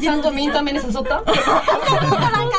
[0.00, 1.00] ちゃんとミンタメに誘った？
[1.00, 1.24] なかっ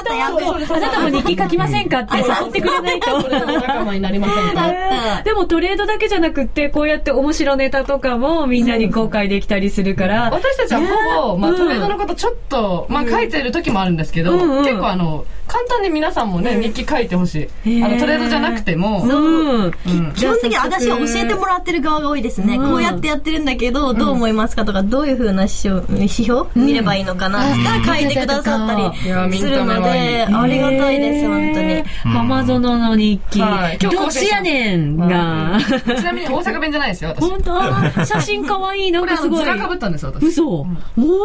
[0.03, 0.47] た、やべえ。
[0.47, 3.21] あなたも日記書きませんかって誘ってくれないと。
[3.29, 5.21] 仲間になりませんだか。
[5.23, 10.29] でもトレードだけじゃなくって、こうやって面白ネタとかもみんなに公開できたりするから。
[10.31, 17.83] 私たちはほぼ、まあ、うんトレードのことちょっと、まあ、書いてる時もあるんですけど、うんうん結構あの、簡単に皆さんもね、日記書いてほしい。
[17.83, 19.65] あの、トレードじゃなくても、うん。
[19.65, 19.71] うん
[20.13, 22.57] 基本的に私は教えてもらってる側が多いですね。
[22.57, 28.75] こうやってやってるんだけど、どう思いますかとか、どういう風な指標指標見ればいいのかなって書いてくださった
[29.27, 31.83] りするので、いありがたいです、本当に。
[32.05, 33.41] ママゾノの日記。
[33.41, 35.57] はい今っちやねんが。
[35.97, 37.29] ちなみに大阪弁じゃないですよ、私。
[37.29, 38.05] 本当？
[38.05, 38.91] 写真かわいい。
[38.91, 39.49] なんかすごいず。
[39.49, 40.27] らかぶったんですよ、私。
[40.27, 40.43] 嘘。
[40.63, 40.75] も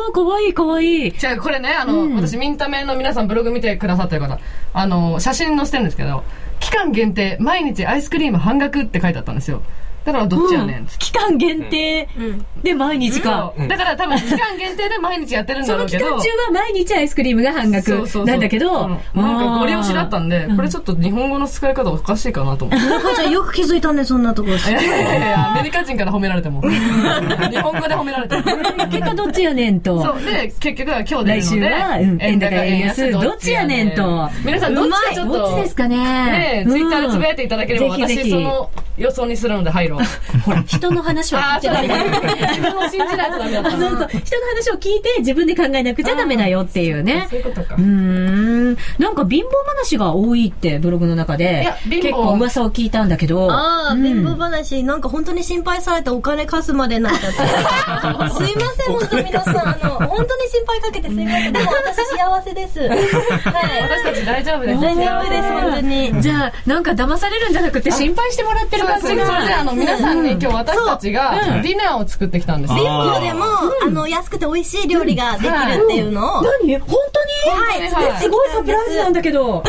[0.08, 1.12] う、かわいいかわいい。
[1.12, 4.38] じゃあこれね、あの、私、ミンタメの皆さんブログ見てくださってってるかな。
[4.72, 6.24] あの、写真載せてるんですけど、
[6.60, 9.62] 期間限定、毎日アイスクリーム半額って書いてあったんですよ。
[10.06, 11.04] だからどっちやねんっつって。
[11.06, 12.08] 期間限定
[12.62, 13.52] で毎日か。
[13.56, 16.04] そうだから多分期間限定で毎日やってるんだそのろうけど。
[16.04, 22.86] 期間中は毎日アイスクリームが半額そうそうそうなんだけど、うんなんかご利用しだったんで、これちょっと日本語の使い方おかしいかなと思って。
[22.86, 24.50] なんかじゃあよく気づいたね、そんなとこ。
[24.50, 26.62] い やいやいやいや、アメリカ人から褒められても。
[27.50, 28.42] 日本語で褒められても。
[28.90, 30.02] 結果どっちやねんと。
[30.02, 30.24] そう。
[30.24, 31.34] で、結局は今日出るので。
[31.36, 35.32] 来週はうん円高円安どっちやねんと皆さんどっちかちょっと。
[35.32, 35.96] どっちですかね。
[35.96, 39.95] ねえ、ツイッターでつぶやいていただければ、ぜひぜひ私その予想にするので入ろう。
[40.44, 41.82] ほら、人の話はああ、聞いちゃダ。
[41.82, 43.68] 自分を信じないとダメだった。
[43.68, 43.90] あそうそう。
[43.90, 47.26] 人の話を聞いて自分で考えなくちゃダメだよっていうね。
[47.30, 47.82] そういうことかうー。
[47.82, 48.76] ん。
[48.98, 49.46] なんか貧乏
[49.78, 53.50] 話が多いってブログの中でいや貧乏結構噂を聞いたんだけど。
[53.50, 57.36] ああ、うん貧乏話、なんか本当に心配されてお金貸すまでになっちゃって。
[58.46, 59.56] すいません、本当皆さん。
[59.58, 61.52] あの、本当に心配かけてすいません。
[61.52, 62.80] でも私幸せです。
[62.88, 62.98] はい。
[63.82, 64.80] 私たち大丈夫です。
[64.80, 66.22] 大丈夫です、本当に。
[66.22, 69.24] じゃあ、なんか騙されるんじゃなくて心配してもらってる感じが。
[69.86, 71.30] 皆さんに今日私たちが
[71.62, 72.78] ディナーを作ってきたんですよ。
[72.78, 73.44] 貧乏でも、
[73.84, 75.50] あの、安くて美味しい料理ができる
[75.84, 76.42] っていうのを。
[76.42, 77.56] 何本当に？
[77.56, 77.82] はい。
[77.92, 79.62] はいすごいサプライズなんだけど。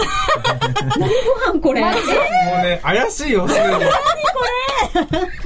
[0.97, 1.09] 何
[1.53, 1.81] ご飯これ？
[1.81, 3.67] もうね、怪しいよ、すでに。
[3.69, 3.91] まず、じ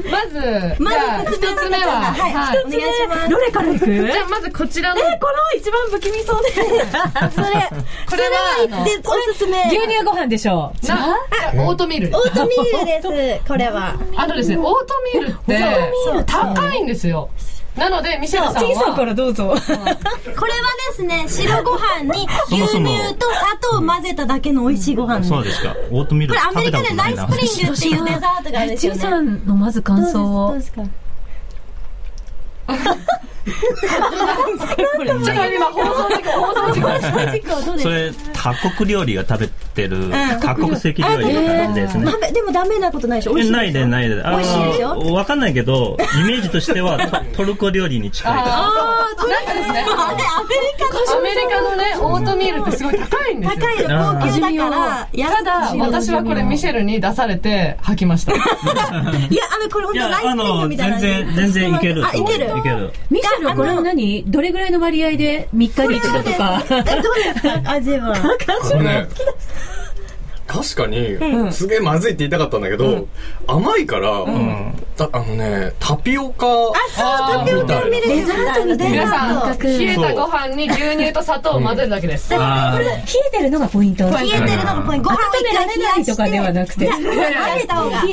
[0.10, 0.76] まずゃ
[1.20, 3.30] あ一つ目は、はい、はいお願いします。
[3.30, 3.86] どれから行く？
[3.86, 6.52] じゃあまずこちらの、この一番不気味そう で。
[6.52, 9.63] それ、これはおすすめ。
[9.67, 10.74] 牛乳ご飯でしょ。
[10.82, 11.17] じゃなあ
[11.56, 12.22] オートミールオ。
[12.22, 13.96] ートミールです、これは。
[14.15, 17.30] あのですね、オートミールって高いんですよ。
[17.76, 19.48] なので、ミシェルさん小さんかは、らどうぞ。
[19.48, 25.74] これはですね、白ご飯に牛乳と砂糖を混ぜただけの美味しいご飯そうですか。
[25.90, 27.10] オートミールれアメリカでラ。
[27.10, 28.98] イスプリングっていうデザートがあるんですちよね。
[28.98, 30.60] んさんのまず感想をどう。
[30.60, 30.82] ですか？
[33.45, 36.73] ちょっと今放送事故、放送
[37.32, 37.80] 事故。
[37.80, 42.06] それ、多国料理が食べてる、多国籍料理の感じですね。
[42.06, 43.34] ダメでもダメなことないでしょ？
[43.34, 44.21] 美味しいないでないで。
[44.23, 44.95] あ美味しいでしょ？
[44.95, 46.97] の、わかんないけど、イメージとしては
[47.34, 48.34] ト トルコ料理に近い。
[48.34, 50.23] あーなんかですね、あれアメリ
[50.84, 53.60] カアメリカのね、オートミールってすごい高いんですよ。
[53.60, 58.34] 高いの高級だから安ただ、私はこれミシェルに出されて吐きました。
[58.34, 62.06] いやあのこれ本当ライスプリンあの、グみたいな全然、全然いける。
[62.06, 62.45] あいける？
[62.58, 62.91] いける。
[63.10, 66.63] ミシこれは何どれぐらいの割合で3日に一度とか。
[66.70, 67.72] えどうですか？
[67.72, 68.15] 味は
[70.52, 71.18] 確かに、
[71.54, 73.08] すげえまずいって言いたかったんだけど、
[73.48, 74.26] 甘いから、
[74.98, 77.98] たあのね、タピオカあーみたいな。
[78.02, 82.36] デザートみたい皆さん、な冷えたご飯に牛乳と砂糖を混ぜるだけです。
[82.36, 84.04] あ冷えてるのがポイント。
[84.10, 86.86] 冷えてるのがポイントご飯を温められないとかではなくて。
[86.86, 86.92] 冷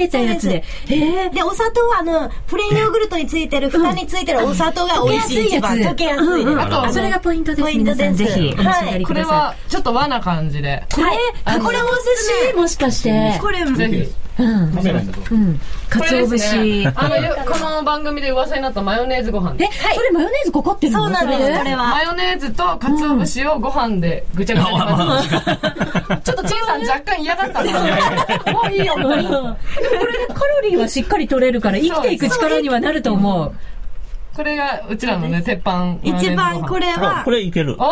[0.00, 0.62] えたやつで。
[0.86, 5.76] で、お砂糖は、あの、プレーンヨーグルトについてる、蓋についてるお砂糖が美味しい一番。
[5.76, 7.62] 溶けやすいあとあそれがポイントです。
[7.62, 9.26] ポイントです皆さんぜひお召し上がりください。
[9.26, 10.84] これは、ちょっと和な感じで。
[10.94, 11.08] これ、
[11.44, 13.38] あこれおすすめもしかして。
[13.40, 14.14] これ、ぜひ。
[14.38, 14.64] うん。
[14.68, 16.56] う節。
[16.84, 16.92] ね。
[16.94, 21.02] あの、よこの番組で噂になったマヨネーズご飯え、それマヨネーズかかってるの？
[21.04, 22.02] そうなんです、これマは。
[22.02, 27.72] ヨネーズと鰹節をご飯でぐちゃぐちゃ ちょっと陳さん若干嫌がったんだ
[28.44, 29.56] けどもういいよみたいなでも
[29.98, 33.52] これでカロリーはしっかり取れるから生きていく力にはなると思う。
[34.38, 37.74] これがうちらのね鉄板マヨネーズご飯一番これあ、はこ、れいける。
[37.74, 37.82] お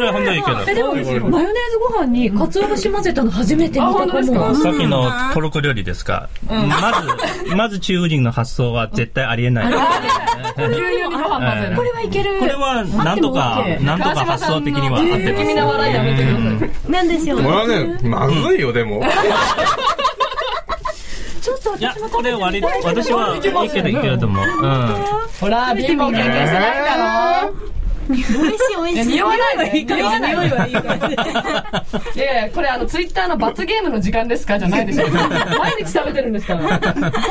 [0.00, 0.74] れは本当にいけえ、る。
[0.74, 0.82] で
[1.20, 4.54] も、マヨネーズご飯に鰹節混ぜたの初めて見たかも。
[4.54, 6.30] さっきのトルコ料理ですか。
[6.48, 6.94] ま
[7.46, 9.72] ず、まず中国人の発想は絶対ありえない。
[9.74, 9.80] こ
[10.62, 10.66] れ
[11.92, 12.38] はいける。
[12.38, 16.90] これは、なんとかなんとか発想的には合って不気味な笑いやめてください。
[16.90, 17.42] なんでしょう。
[17.42, 19.02] これはね、まずいよ、でも。
[21.56, 21.76] っと。
[21.76, 23.40] いや、これ私はい
[23.70, 24.44] けるいけると思う。
[24.44, 24.86] うん。
[25.40, 27.54] ほら貧乏経験してないだろ？
[28.08, 29.06] 美味しい美味しい。
[29.14, 30.96] 匂わないで匂わない匂いはいいから。
[32.14, 36.80] いやいやこれあのツイッターの罰ゲームの時間ですかじゃないでしょ毎日食べてるんですから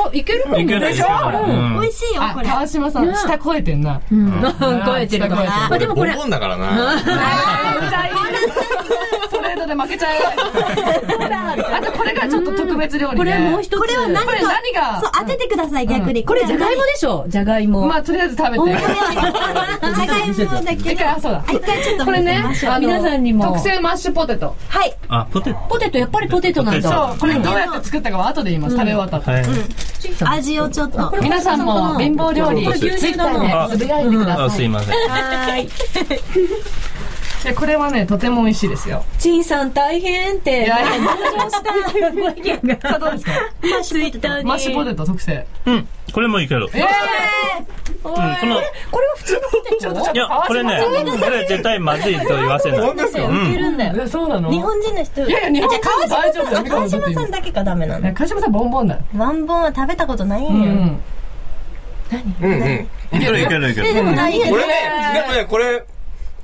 [0.05, 0.57] おいけるかも。
[0.57, 1.07] でしょ？
[1.47, 2.47] うん美味しいよ、あこれ。
[2.47, 4.43] 川島さん下超えてんなうん。
[4.85, 6.65] 超えてるまあでもこれボン、だからな。
[6.67, 8.11] あー痛い
[8.49, 8.53] ス
[9.09, 9.14] ト
[9.47, 10.19] レートで負けちゃう。
[11.75, 13.79] あとこれがちょっと特別料理でこれもう一つ。
[13.79, 14.25] これは何か。
[14.25, 15.01] これ何が？
[15.01, 16.23] そう、当ててください、逆に。
[16.23, 16.75] これじゃがい。
[16.75, 17.25] もでしょ？
[17.27, 17.85] じゃがいも。
[17.87, 18.65] まあとりあえず食べて。
[18.65, 21.43] じゃがいもだけ一回あそうだ。
[21.47, 22.43] あ一回ちょっとこれね
[22.79, 23.45] 皆さんにも。
[23.45, 24.55] 特製マッシュポテト。
[24.69, 24.97] はい。
[25.07, 25.59] あ、ポテト。
[25.69, 27.07] ポテト、やっぱりポテトなんそだ。
[27.11, 28.75] そうこれどうやって作ったかは後で言います。
[28.75, 29.31] 食べ終わった後。
[29.31, 29.45] はい。
[30.25, 31.17] 味をちょっと。
[31.21, 34.57] 皆さんも貧乏料理ツイッターでつぶやいてくだあ、さい。
[34.57, 34.95] すいません。
[35.09, 35.69] はーい。
[37.45, 42.81] でこれはねとても美味しいですよちんさん大変って、いや登場したご意見が。
[42.89, 43.31] さあどうですか？
[44.43, 45.87] マッシュポテト特製うん。
[46.11, 46.67] これもいける。
[46.73, 46.83] ええ
[48.03, 48.21] うん、この、
[48.91, 50.79] これは普ちょっとちょっといや、これね、
[51.19, 52.81] これ絶対まずいと言わせない。
[52.81, 54.03] 本当ですかウケるんだよ。
[54.03, 54.51] えそうなの？
[54.51, 55.21] 日本人の人。
[55.27, 58.13] いやいや日本人大丈夫だよ島さん、川島さんだけがダメなの？
[58.13, 60.51] 川島さんボンボンだよワンボンは食べたことないんよ。
[60.51, 61.01] うん
[62.41, 62.87] うんうん。
[63.13, 63.93] いけるいけるいける。
[63.93, 64.73] でも何これね、
[65.13, 65.83] でもね、これ、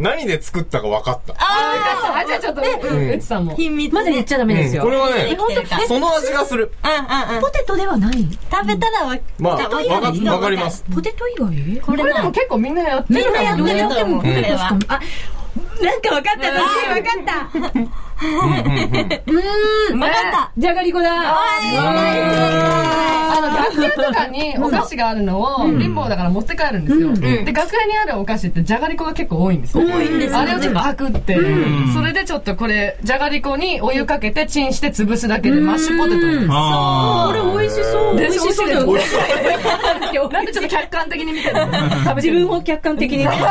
[0.01, 1.35] 何で作ったか分かった。
[1.37, 3.93] あじゃあちょっとうちさんも秘密。
[3.93, 4.83] まだ言っちゃダメですよ。
[4.83, 5.37] これはね
[5.87, 6.71] その味がする。
[6.83, 7.41] うんうんうん。
[7.41, 10.83] ポテトでは何食べたらわ、まあ、わかわかります。
[10.93, 11.81] ポテト以外？
[11.81, 14.21] これでも結構みんなやってるみんなやってると思う。
[14.21, 14.77] これは。
[14.87, 14.99] あ、
[15.83, 17.91] なんか分かった、私分かった。
[18.21, 19.99] うーん。
[19.99, 20.51] わかった。
[20.57, 21.09] じゃがりこだ。
[23.33, 27.13] あの楽屋とかにお菓子があるのを貧乏だから持って帰るんですよ、
[27.45, 29.85] で楽屋にあるお菓子ってじゃがりこが結構多いんですよ。
[29.85, 31.37] 多いんですよあれをちょっとパクって、
[31.93, 38.17] それでちょっとこれじゃがりこにお湯かけてチンして潰すだけでマッシュポテトですあこれ美味しそう。
[38.17, 38.67] 美味しそう。
[38.67, 39.15] だよ美味し
[40.31, 42.15] なんでちょっと客観的に見てるの？
[42.15, 43.23] 自る分を客観的に。
[43.25, 43.41] うまい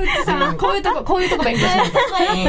[0.00, 0.56] うちさん。
[0.56, 1.78] こういうとここういうとこ勉強して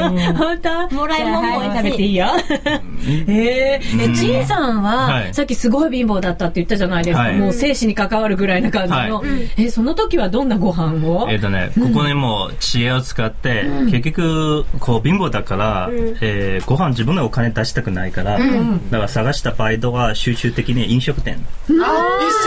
[0.02, 2.28] る本当もらいもんも食べていいよ。
[3.28, 5.34] えー、え、ちんさんはは、い。
[5.34, 7.22] さっきすごい貧乏だったって言ったじゃないですか。
[7.24, 7.36] はい。
[7.38, 8.98] もう生死に関わるぐらいな感じの。
[9.18, 9.22] は。
[9.58, 11.28] え、その時はどんなご飯を？
[11.30, 15.90] えっとね、ここにも知恵を使って、結局、こう貧乏だから、
[16.22, 21.38] えーご飯自分のお金出したくないから、だから探したバイトは集中的に飲食店。
[21.68, 21.74] 一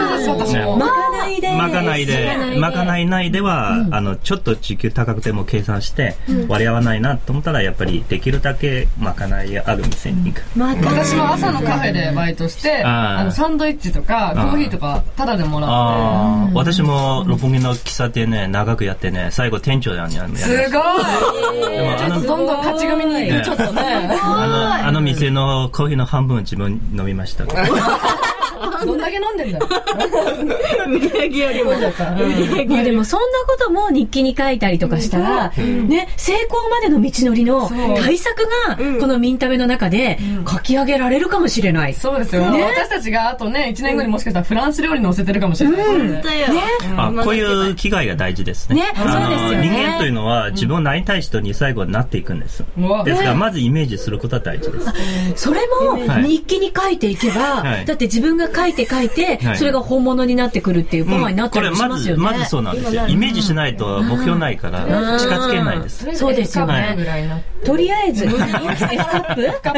[0.03, 0.77] 緒です私も。
[0.77, 1.53] まかないで。
[1.53, 6.17] まかないで、まかない内では、あの、ちょっと時給高くても計算して、
[6.49, 10.43] 割り合わないなと思ったら、やっぱりできるだけまかないある店に行く。
[10.57, 20.71] まか私も朝のカフェでバイトしてあのサンドイッチとかコーヒーとかタダでもらっああ、私も六本木の喫茶店ね、長くやってね、最後店長やんやんてすごい。
[20.71, 20.81] でも
[21.99, 23.83] あのどんどん勝ち組に行くちょっとね。
[24.23, 27.45] あの、あの店のコーヒーの半分自分飲みました。
[29.19, 29.67] どんだけ飲んでんだよ。
[32.69, 40.19] まあでもそんなことも日記に書いたりとかしたら、ね、成功までの道のりの対策が、このミンタメの中で
[40.49, 41.95] 書き上げられるかもしれない。
[41.95, 45.79] そうですよ、私たちがあとね1年後にもしかしたらフランス料理載せてるかもしれない。
[45.81, 46.23] ですね。
[46.23, 46.47] だよ。
[46.97, 48.81] あこういう機会が大事ですね。
[48.81, 48.87] ね。
[48.97, 49.21] そうですよ
[49.61, 49.69] ね。
[49.69, 52.65] 人間というのは自分をなりたい人に最後になっていくんです。
[53.05, 54.87] ですから、まずイメージすることは大事です。
[55.37, 56.25] それもはい。
[56.25, 57.85] 日記に書いていけば、はい。
[57.85, 59.57] だって自分が書いて書いて、はい。
[59.57, 62.23] それが本物になってくるっていうパワーになったりまず、ますよね。
[62.23, 63.07] まずそうなんですよ。
[63.07, 64.85] イメージしないと目標ないから、
[65.19, 66.15] 近づけないです。
[66.15, 66.95] そうですよね。
[66.97, 69.61] ぐらいなとりあえず、F カップ？
[69.63, 69.75] カッ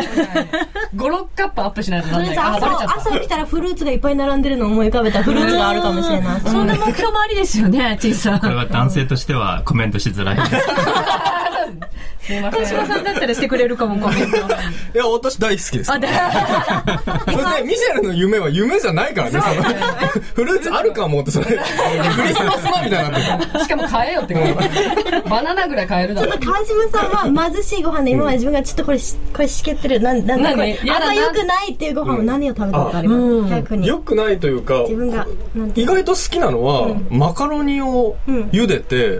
[0.91, 6.41] プ56カップアップしないとなとりんない朝朝起きたらフルーツがいっぱい並んでるのを思い浮かべたらフルーツがあるかもしれない。
[6.43, 8.41] そんな目標もありですよね、ちいさん。
[8.41, 10.51] これは男性としてはコメントしづらいです。
[12.23, 12.63] すいません。
[12.63, 14.37] 小島さんだったらしてくれるかも、コメント。
[14.37, 14.41] い
[14.95, 15.93] や、私大好きです。
[15.93, 16.09] あ、だ。
[17.27, 19.63] そして、ミシェルの夢は夢じゃないからね、その
[20.35, 21.53] フルーツあるかもって、それ、 ク
[22.23, 23.65] リスマスマみたいになってる。
[23.65, 24.41] しかも買えよってこ
[25.23, 33.55] とバナナぐらい買えるだろ川島さんは貧しいご飯で今まで自分がちょっとこれし、これしけってる、なん、なんだこれ、何あんま良くないっていうご飯を何を食べたことあります？
[33.55, 33.87] 逆に。
[33.89, 38.17] 良くないというか、自分が、なんて意外と好きなのは、マカロニを
[38.53, 39.19] 茹でて、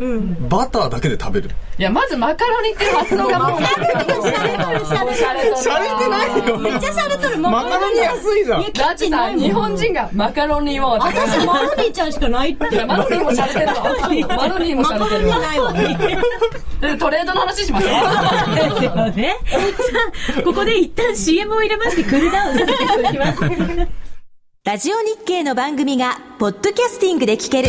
[0.49, 1.51] バターだけで食べる。
[1.79, 6.59] いやまずマカロニっていう発想がもうシャレとるシャレとるシャレとるしゃれてないよ。
[6.59, 7.39] めっちゃシャレとる。
[7.39, 8.73] マカロニ安いじゃん。
[8.73, 9.33] だってさ。
[9.33, 12.85] 日本人がマカロニを私、マロニーちゃんしかないって。
[12.85, 15.73] マロニーもシャレてるわマロニーもシマカロャレてるわニーないわ。
[15.73, 19.37] でトレードの話しましょうですよね。
[19.47, 19.59] さ
[20.39, 23.89] あ、ここで一旦 CM を入れましてクールダウンさせていただきます。
[24.65, 27.69] ラジオ日経の番組がポッドキャスティングで聞ける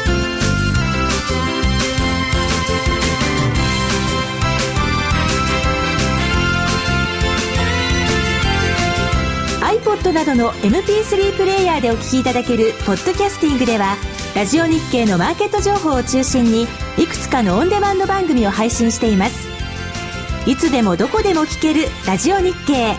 [10.11, 13.95] iPod などの MP3 プレイヤーでお聞きいただけるポッドキャスティングでは
[14.35, 16.63] ラジオ日経のマーケット情報を中心に
[16.97, 19.47] いくつかのオンデマンド番組を配信しています。
[20.47, 22.95] いつでもどこでも聞けるラジオ日経。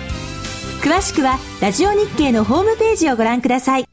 [0.82, 3.84] 詳しくはラジオ日経のホームページをご覧ください。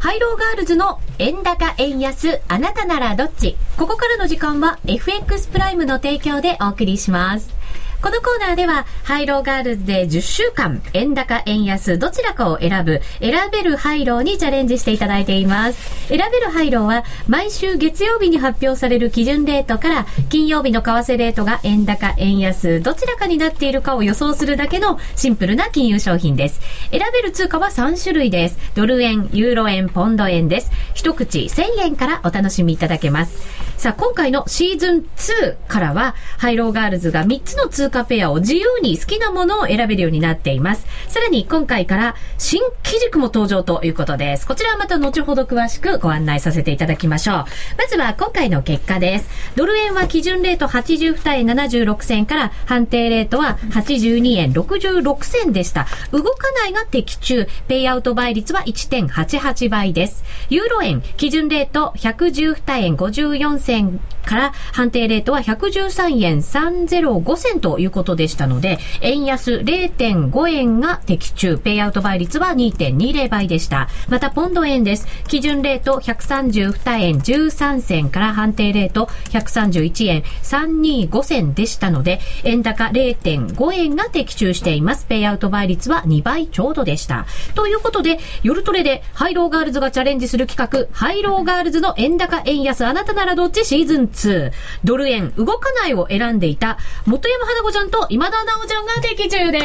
[0.00, 3.56] ハイローガールズの円高円安あなたならどっち。
[3.76, 7.57] ここからの時間は FX プライムの提供でお送りします。
[8.00, 16.06] このコーナーでは、ハイローガールズで10週間、円高、円安、どちらかを選ぶ、選べるハイローにチャレンジしていただいています。
[16.06, 26.60] 選べるハイローは、毎週月曜日に発表される基準レートから、金曜日の為替レートが円高、円安、どちらかになっているかを予想するだけのシンプルな金融商品です。
[26.92, 28.58] 選べる通貨は3種類です。
[28.76, 30.70] ドル円、ユーロ円、ポンド円です。
[30.94, 33.68] 一口1000円からお楽しみいただけます。
[33.76, 40.86] さあ、今回のシーズン2からは、ハイローガールズが3つの通貨ペアを自由に好きなものを選べるようになっています。
[41.08, 44.46] さらに今回から新機軸も登場ということです。
[44.46, 47.36] こちらはまた後ほど詳しくご案内させていただきましょう。
[47.36, 47.44] ま
[47.88, 49.28] ずは今回の結果です。
[49.56, 55.86] ドル円は基準レート82円76銭から判定レートは82円66銭でした。
[56.12, 57.46] 動かないが的中。
[57.66, 60.24] ペイアウト倍率は1.88倍です。
[60.50, 71.58] ユーロ円、基準レート112円54銭から判定レートは113円305銭ということでしたので、円安0.5円が的中。
[71.58, 73.88] ペイアウト倍率は2.20倍でした。
[74.08, 75.06] また、ポンド円です。
[75.28, 85.06] 基準レート132円13銭から判定レート131円325銭でしたので、円高0.5円が的中しています。
[85.06, 87.26] ペイアウト倍率は2倍ちょうどでした。
[87.54, 93.64] ということで、夜トレでハイローガールズがチャレンジする企画、ハイローガールズの円高円安あなたならどっち？
[93.64, 94.52] シーズン2。
[94.84, 99.64] ドル円動かないを選んでいた、元山花子子ちゃんと今田奈緒ちゃんが的中です。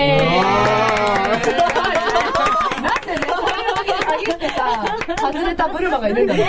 [2.83, 3.72] なんでね、そういう時に
[4.17, 4.85] 限ってさ、
[5.21, 6.45] 外れたブルマがいるんだよ。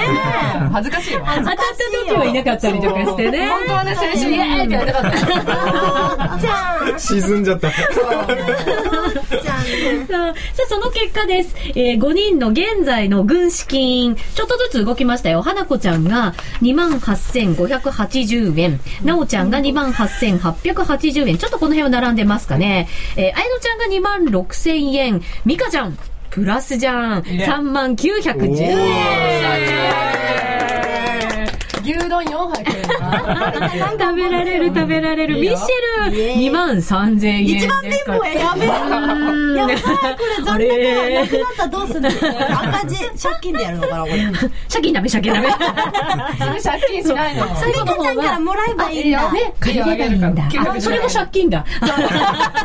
[0.72, 1.34] 恥ずかしいわ。
[1.36, 1.62] 当たった
[2.06, 3.48] 時はいなかったりとかしてね。
[3.48, 5.26] 本当はね、先週イエーイってやりたかったよ。
[6.40, 7.70] じゃん沈んじゃった。
[7.70, 7.84] じゃん
[10.06, 10.34] さあ、さあ
[10.68, 11.54] その結果です。
[11.74, 15.42] えー5人の現在の軍資金、ちょっとずつ動きましたよ。
[15.42, 18.80] 花子ちゃんが28,580円。
[19.04, 21.38] なおちゃんが28,880円。
[21.38, 22.88] ちょっとこの辺は並んでますかね。
[23.16, 23.86] えーあやのちゃんが
[24.30, 25.22] 26,000円。
[25.44, 25.96] みかちゃん、
[26.35, 27.22] プラスじゃん。
[27.22, 29.55] 39,910円。
[31.85, 32.93] 牛丼4杯食えるな。
[33.18, 35.36] 食べられる食べられる。
[35.40, 38.68] ミッシェル、2万3000円です一番貧乏や、やべえ。
[38.68, 39.82] うんやばい、こ
[40.24, 42.08] れ残高なくなったらどうするの？
[42.08, 44.16] 赤字、 借金でやるのかな、これ。
[44.70, 45.48] 借金ダメ、借金ダメ。
[45.50, 47.56] それ借金しないの。
[47.56, 49.32] 最後の方ちゃんからは、もらえばいいんだ。
[49.32, 50.44] ね、借りればいいんだ。
[50.70, 51.64] あ、それも借金だ。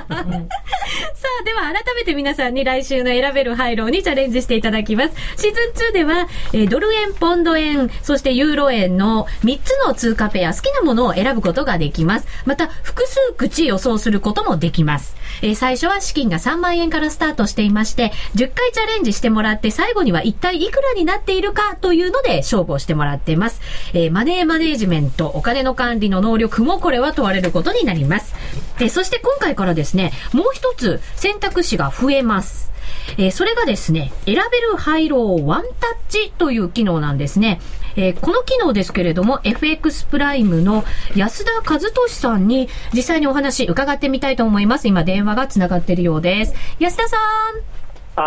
[0.10, 5.12] さあ、では改めて皆さんに来週の選べるハイローにチャレンジしていただきます。
[5.38, 12.28] シーズン2では、えードル円、ポンド円、そしてユーロ円の3つの通貨ペア、好きなものを選ぶことができます。
[12.46, 15.16] また、複数口予想することもできます。
[15.42, 23.62] えー最初は資金が3万円からスタートしていまして、10回チャレンジしてもらって、最後には一体いくらになっているかというので勝負をしてもらっています。
[23.94, 28.34] えーマネーマネージメント、お金の管理の能力もこれは問われることになります。
[28.78, 32.72] で、そして今回からですね、もう一つ選択肢が増えます。
[33.18, 37.60] えーそれがですね、選べるハイローワンタッチという機能なんですね。
[38.00, 40.86] えーこの機能ですけれども、FX プライムの
[41.16, 44.88] 安田和俊さんに実際にお話伺ってみたいと思います。
[44.88, 46.54] 今電話がつながっているようです。
[46.80, 47.20] 安田さん、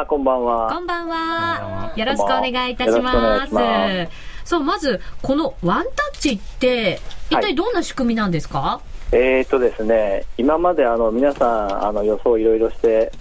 [0.00, 0.70] あ、こんばんは。
[0.70, 1.92] こんばんは。
[1.96, 3.44] よろしくお願いいたしま。
[3.44, 4.08] いします
[4.44, 7.00] そう、まず、このワンタッチって、
[7.30, 13.12] 一体どんな仕組みなんですか、えーとですね、今まであの皆さんあの予想いろいろして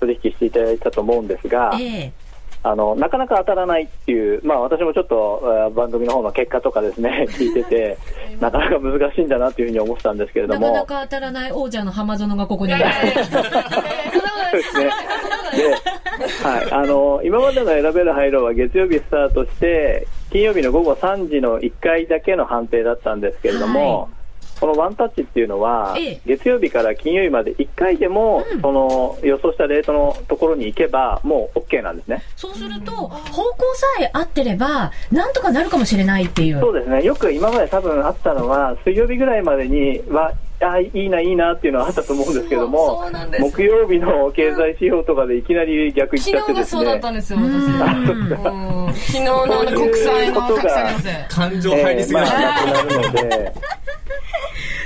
[0.00, 2.12] 取引していただいたと思うんですが、ええ
[2.64, 7.98] あのなかなか当たらないっていう、まあ私もちょっとえー番組の方の結果とかですね 聞いてて、
[8.40, 13.06] なかなか難しいんだなというふうに思ってたんですけれども、なかなか当たらない王者の浜園がここにいます。
[13.10, 13.42] そう
[14.52, 14.90] ですね。
[15.56, 24.08] で、はい、あの今までの選べるハイローは月曜日スタートして、金曜日の午後3時の1回だけの判定だったんですけれども、
[24.62, 32.22] このワンタッチっていうのは、ええ月曜日から金曜日まで1回でも、その予想したレートのところに行けば、もう OK なんですね。
[32.36, 36.60] そうすると、方向さえ合ってれば、なんとかなるかもしれないっていう。
[36.60, 37.02] そうですね。
[37.02, 40.32] よく今まで多分あったのは、水曜日ぐらいまでには、
[40.64, 43.04] あいいな、いいなっていうのはあったと思うんですけども
[43.40, 47.00] 木曜日の経済指標とかでいきなり逆行っちゃってですね昨日がそうだっ。
[47.00, 49.02] たんですよ、私。
[49.06, 50.42] 昨日の国債の。
[51.28, 52.38] 感情入りすぎました。
[52.38, 53.52] えーまあなくなるので、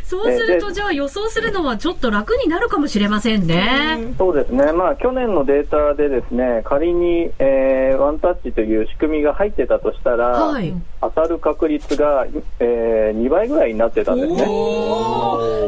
[0.07, 4.15] そうすると、じゃあ予想するのはちょっと楽になるかもしれませんね。
[4.17, 10.73] そうですね、まあ、去年のデータでですね仮に、えーワンタッチという仕組みが入ってたとしたら、はい。
[11.01, 12.27] 当たる確率が、
[12.61, 14.43] え2倍ぐらいになってたんですね。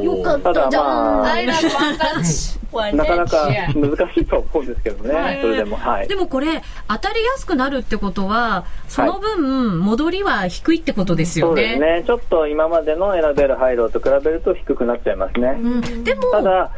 [0.05, 0.84] よかったただじゃん。
[0.84, 2.93] まあ。
[2.93, 5.76] なかなか難しいと思うんですけどね、はいそれでも。
[5.76, 6.14] はいで。
[6.14, 12.01] もこれ、当たりやすくなるってことは、その分、戻りは低いってことですよそうですね。
[12.01, 12.05] ね。
[12.07, 15.49] ちょっと今までの選べる廃炉と比べると低くなっちゃいますね。
[15.61, 16.70] うんでも、ただ、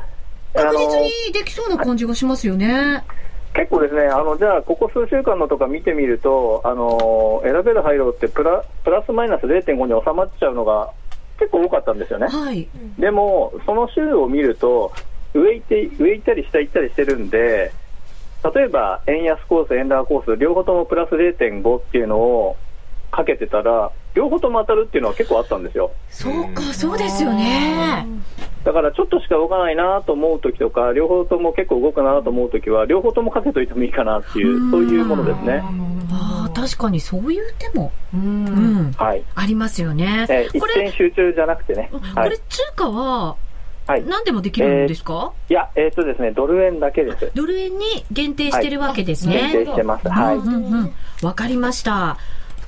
[0.55, 3.05] 確実にできそうな感じがしますよね。
[3.55, 10.91] 結構ですね、あの、じゃあ、ここ数週間のとか見てみると、あの、選べる廃炉ってプラ、プラスマイナス0.5に収まっちゃうのが
[11.39, 12.29] 結構多かったんですよね。
[12.29, 12.69] はい。
[12.99, 14.93] でも、その週を見ると、
[15.35, 17.73] 上行って、上行ったり下行ったりしてるんで、
[18.55, 22.57] 例えば、円安コース、円高コース、両方ともプラス0.5っていうのを
[23.11, 25.93] かけてたら、両方とも当たるっていうのは結構あったんですよ。
[26.11, 28.07] そうか、そうですよね。
[28.65, 35.63] だからちょっとしか動かないなと思うときとか、両方とも結構動くなと思うときは、両方ともかけといてもいいかなっていう、そういうものですね。
[36.13, 39.23] ああ、確かにそういう手も、ううんん、はい。
[39.35, 40.27] ありますよね。
[40.29, 41.89] えー一これ、点集中じゃなくてね。
[41.93, 42.37] こはいれ。
[42.49, 43.37] 通貨は
[43.87, 44.05] はい。
[44.05, 47.31] 何でもできるんですか、いや、えっ、とですね、ドル円だけです。
[47.35, 49.65] ドル円に限定してるわけです限ね。
[49.65, 50.09] 定してます。
[50.09, 50.37] はい。
[50.37, 50.93] うんうんうん。
[51.23, 52.19] わかりました。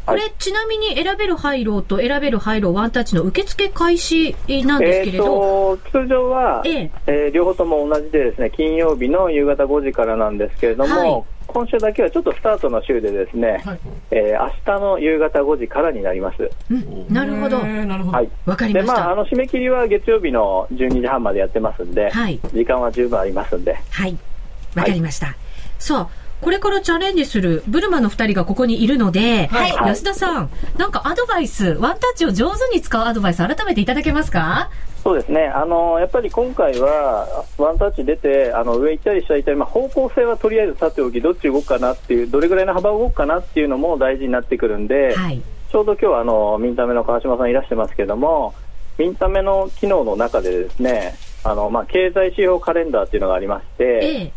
[0.07, 4.35] これ、ちなみに選べる廃炉と選べる廃炉ワンタッチの受付開始
[4.65, 13.81] なんですけれど、えー、と通常は、えええー両方とも同じでですね金曜日の夕方5時からなんですけれども、はい今週だけはちょっとスタートの週でですね、はい
[14.11, 16.51] えー明日の夕方5時からになります。
[16.71, 17.59] うん、なるほど。
[17.59, 18.17] なるほど。
[18.17, 18.31] はい。
[18.47, 19.17] わかりましでまああた。
[19.17, 24.17] の締め切りは月曜日の12時半までやってますんで、はい時間は十分ありますんで、はい。
[24.75, 25.37] わかりました。
[25.79, 34.69] さあ、これからチャレンジするブルマの二人がここにいるので、はい安田さん、なんかアドバイス、ワンタッチを上手に使うアドバイス改めていただけますか？
[35.05, 45.41] そうですね、あのやっぱり今回はワンタッチ出てあの上行ったり下行ったり、まあ、方向性はとりあえずさておきどっち動くかなっていうどれぐらいの幅動くかなっていうのも大事になってくるんで、はい。
[45.71, 48.55] ちょうど今日はあのミンタメの川島さんいらしてますけども、
[48.99, 51.15] ミンタメの機能の中でですね、
[51.45, 54.33] あのまあ経済指標カレンダーっていうのがありまして、ええ。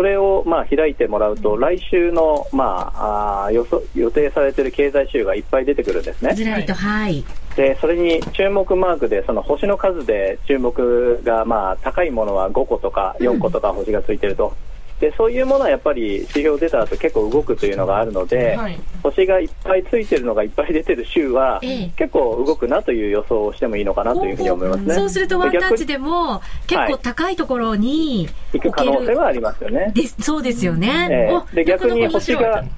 [0.00, 6.34] それをまあ開いてもらうと来週のまああー予想予定されている経済指標がいっぱい出てくるんですね。
[6.34, 7.22] ずらりと、はい。
[7.54, 14.56] でそれに注目マークでその星の数で注目がまあ高いものは5個とか4個とか星がついてると。
[15.00, 24.94] でそういうものはやっぱり指標出た後結構動くというのがあるので、はい星がいっぱいついてるのがいっぱい出てる週は、ええ結構動くなという予想をしてもいいのかなというふうに思いますね。
[24.94, 29.92] そうするとワンタッチででも結構高いところに逆に行く可能性はありますよね。
[30.20, 31.08] そうですよね。
[31.10, 32.68] えおえで逆に星が、で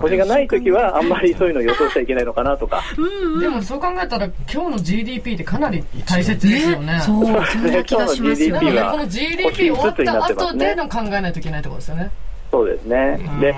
[0.00, 2.82] 星がないときはあんまりそういうのを予想しちゃいけないのかなとか。
[2.96, 3.40] うんうん。
[3.40, 7.00] でもそう考えたら今日の GDP ってかなり大切ですよね。
[7.00, 12.10] そう、そんな気がしますよなの GDP ではこの GDP 終わった後での考えないといけないってことですよね。
[12.52, 13.18] そうですね。
[13.40, 13.54] で、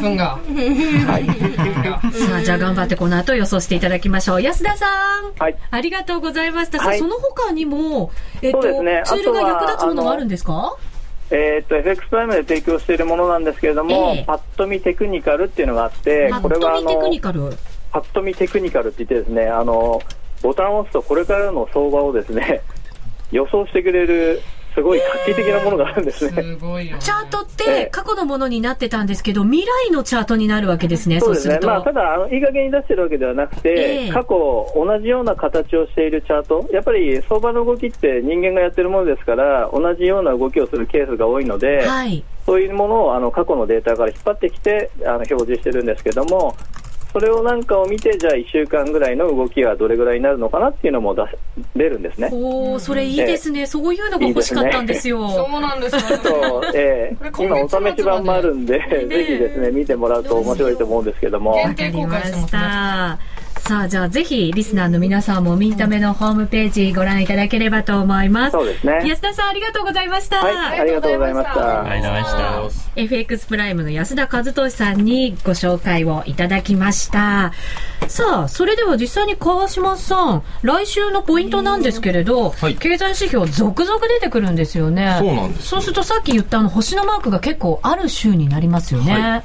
[0.00, 0.36] 分が。
[2.28, 4.42] さあ、じゃあ頑張ってこの後予想していただきましょう。
[4.42, 4.86] 安田さ
[5.20, 5.32] ん。
[5.38, 5.56] はい。
[5.70, 6.78] ありがとうございました。
[6.78, 8.10] さあはいその他にも、
[8.42, 10.76] えっ、と、そうですねツールが役立つものがあるんですか？
[11.34, 16.92] えーっと、FX プライムで提供しているものなんですけれども、ええパッと見テクニカルっていうのがあってこれはあの。
[17.90, 20.00] パッと見テクニカルって言ってですね、あの、
[20.42, 22.62] ボタンを押すとこれからの相場をですね、
[23.30, 24.42] 予想してくれる、
[24.74, 26.42] すごい画期的なものがあるんですね。
[26.42, 26.88] すごい。
[26.98, 31.54] チャートっええて過去のものになってたんですけど、未来のチャートになるわけですね、そですね。
[31.54, 31.66] すると。
[31.68, 42.24] まあ、ただ、あの、いい加減に出してるわけではなくて、ええ過去、同じような形をしているチャート、やっぱり相場の動きって人間がやってるものですから、同じような動きをするケースが多いので、はい。
[42.44, 46.56] そういうものをあの過去のデータから引っ張ってきてあの表示してるんですけども、
[47.12, 51.38] それをなんかを見て、じゃあ1週間ぐらいの動きはどれぐらいになるのかなっていうのも出せ
[51.76, 52.30] 出るんですね。
[52.32, 53.66] おー、それいいですね。
[53.66, 55.28] そういうのが欲しかったんですよ。
[55.30, 56.00] そうなんですよ。
[56.22, 63.31] そうええこれ今お試し版もあるんで、ぜひですね、見てもらうと面白いと思うんですけども、限定公開してますね。
[63.58, 68.52] さあ、じゃあぜひ、リスナーの皆さんもミンタメのホームページご覧いただければと思います。
[68.52, 69.02] そうですね。
[69.06, 70.38] 安田さん、ありがとうございました。
[70.38, 71.84] はい、ありがとうございました。
[71.84, 72.90] ありがとうございました。
[72.96, 77.52] FX プライムの安田和俊さんにご紹介をいただきました。
[78.08, 85.16] さあ、それでは実際に川島さん、来週のポイントなんですけれど、はい経済指標続々出てくるんですよね。
[85.18, 89.12] そうなんですそうするとさっき言ったあの星のマークが結構ある週になりますよね。
[89.12, 89.42] は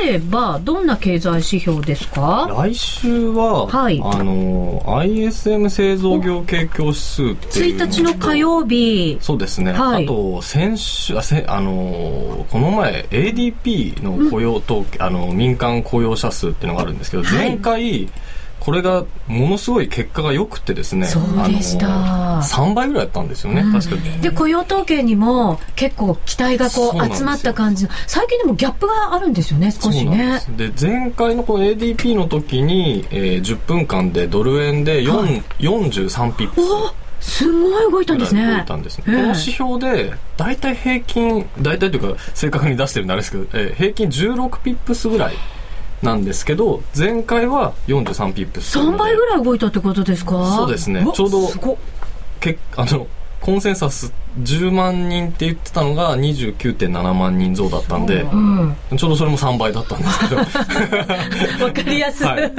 [0.00, 2.48] 例えば、どんな経済指標ですか？
[2.50, 4.00] 来週は、はい。
[4.02, 9.18] あの ISM 製造業景況指数っていう1日の火曜日。
[9.20, 10.04] そうですね、はい。
[10.04, 17.48] あと先週あせあのこの前 ADP の雇用統計、あの民間雇用者数っていうのがあるんですけど、はい。
[17.50, 18.08] 前回
[18.68, 21.86] これがものすごい結果が良くてですねそうでした。
[21.86, 24.20] あの3倍ぐらいやったんですよね、確かに。
[24.20, 30.42] で、雇用統計にも結構期待がこそう集まった感じの、最近でもギャップがあるんですよね、少しね。
[30.58, 30.70] で。
[30.78, 35.42] 前回のこの ADP の時に、えー10分間でドル円で4、はい。
[35.60, 36.60] 43ピップ
[37.22, 37.38] ス。
[37.46, 38.46] すごい動いたんですね。
[38.46, 39.04] 動いたんですね。
[39.08, 39.14] ええ。
[39.14, 45.34] この指標で、大体平均、大体というか、正確に出してるんであれですけど、えー平均16ピップスぐらい
[46.02, 48.78] なんですけど、前回は43ピップス。
[48.78, 50.56] 3倍ぐらい動いたってことですか？
[50.56, 51.04] そうですね。
[51.04, 51.48] わちょうど
[52.40, 53.06] けあの、
[53.40, 58.76] コンセンサス10万人って言ってたのが29.7万人増だったんで、うん。
[58.96, 60.36] ちょうどそれも3倍だったんですけど、
[61.64, 62.26] わかりやすい。
[62.26, 62.50] はい、っ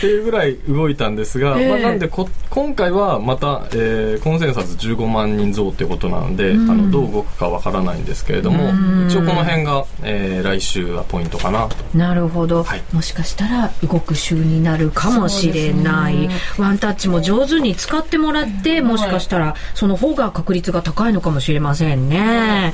[0.00, 1.68] ていうぐらい動いたんですが、ええ。
[1.68, 8.70] まあ、なんでこ今回はまた、えーコンセンサス15万人増ということなので、あのどう動くかわからないんですけれども、
[9.08, 11.76] 一応この辺が、えー来週はポイントかなと。
[11.94, 12.82] なるほど、はい。
[12.92, 16.28] もしかしたら動く週になるかもしれない、
[16.58, 22.72] ワンタッチも上手に使ってもらってもしかしたらその方が確率が高いのかもしれませんね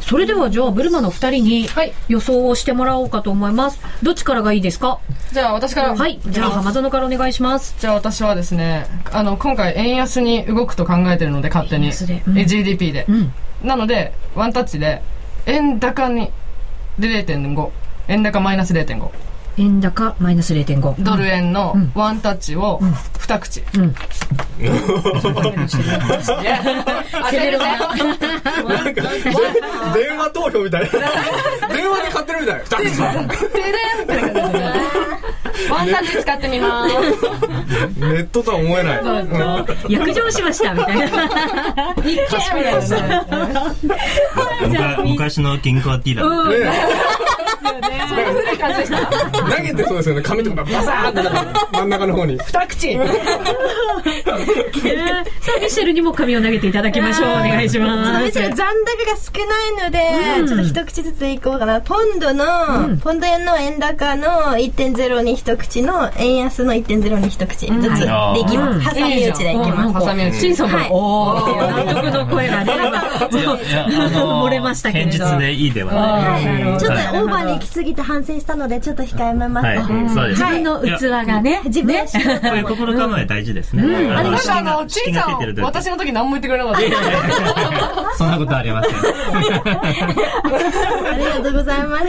[0.00, 4.98] それではじゃあブルマの2人にはい予想をしてもらおうかと思いますどっちからがいいですか？
[5.32, 5.94] じゃあ私から。
[5.96, 11.90] はいじゃあ浜園からお願いしますじゃあ私はですね、あの、今回円安に動くと考えてるので、勝手に。
[11.90, 13.06] でうんえ GDP で。
[13.08, 15.00] うんなので、ワンタッチで、
[15.46, 16.30] 円高に、
[16.98, 17.70] で0.5。
[18.08, 19.08] 円高マイナス0.5。
[19.58, 21.92] 円高マイナス0.5ドル円のん。
[21.94, 22.80] ワンタッチを
[23.18, 23.62] 二口。
[23.74, 23.94] うん。
[23.94, 24.00] 当
[27.30, 27.64] てるね。
[29.94, 30.84] 電話投票みたい。
[30.84, 30.90] な
[31.68, 32.58] 電話で買ってるみたい。
[32.58, 32.92] なてれん
[34.02, 34.72] って感じですね。
[35.70, 36.94] ワンタッチ使ってみます。
[37.98, 39.00] ネットとは思えない。
[39.88, 41.28] 約定しましたみたいな。
[45.04, 46.30] 昔の銀行ティーラー、
[47.58, 49.06] 古い感じでした。
[49.56, 50.22] 投げてそうですよね。
[50.22, 51.22] 紙とかバサーって
[51.72, 52.38] 真ん中の方に。
[52.38, 52.96] 二口。
[52.96, 53.02] さ
[55.56, 57.30] あミシェルにも紙を投げていただきましょう。
[57.30, 58.72] お願いします残高が
[59.16, 59.98] 少ないので、
[60.48, 61.80] ちょっと一口ずついこうかな。
[61.80, 64.26] ポンドの、ポンド円の円高の
[64.56, 68.94] 1.0に一口の、円安の1.0に一口ずつでいきます。
[68.94, 69.92] 挟み撃ちでいきます。
[69.92, 70.40] ハサミ打ち。
[70.40, 70.88] シンさんも、はい。
[70.90, 72.72] おー納得の声がね、
[73.30, 73.58] 今、
[74.44, 75.12] 漏れましたけれど。
[75.12, 76.78] 堅実でいいではない。
[76.78, 79.66] ちょっとオーバーに行き過ぎて反省したので、ちょっと控えめます。
[79.66, 79.78] はい、
[80.08, 88.16] そうです自分の器がね、自分ねの仕事こういう心構え大事ですね、あのなんかあ式がの、ちい式ちゃん私の時何も言ってくれなかった。
[88.16, 88.94] そんなことありません
[91.12, 92.04] ありがとうございます。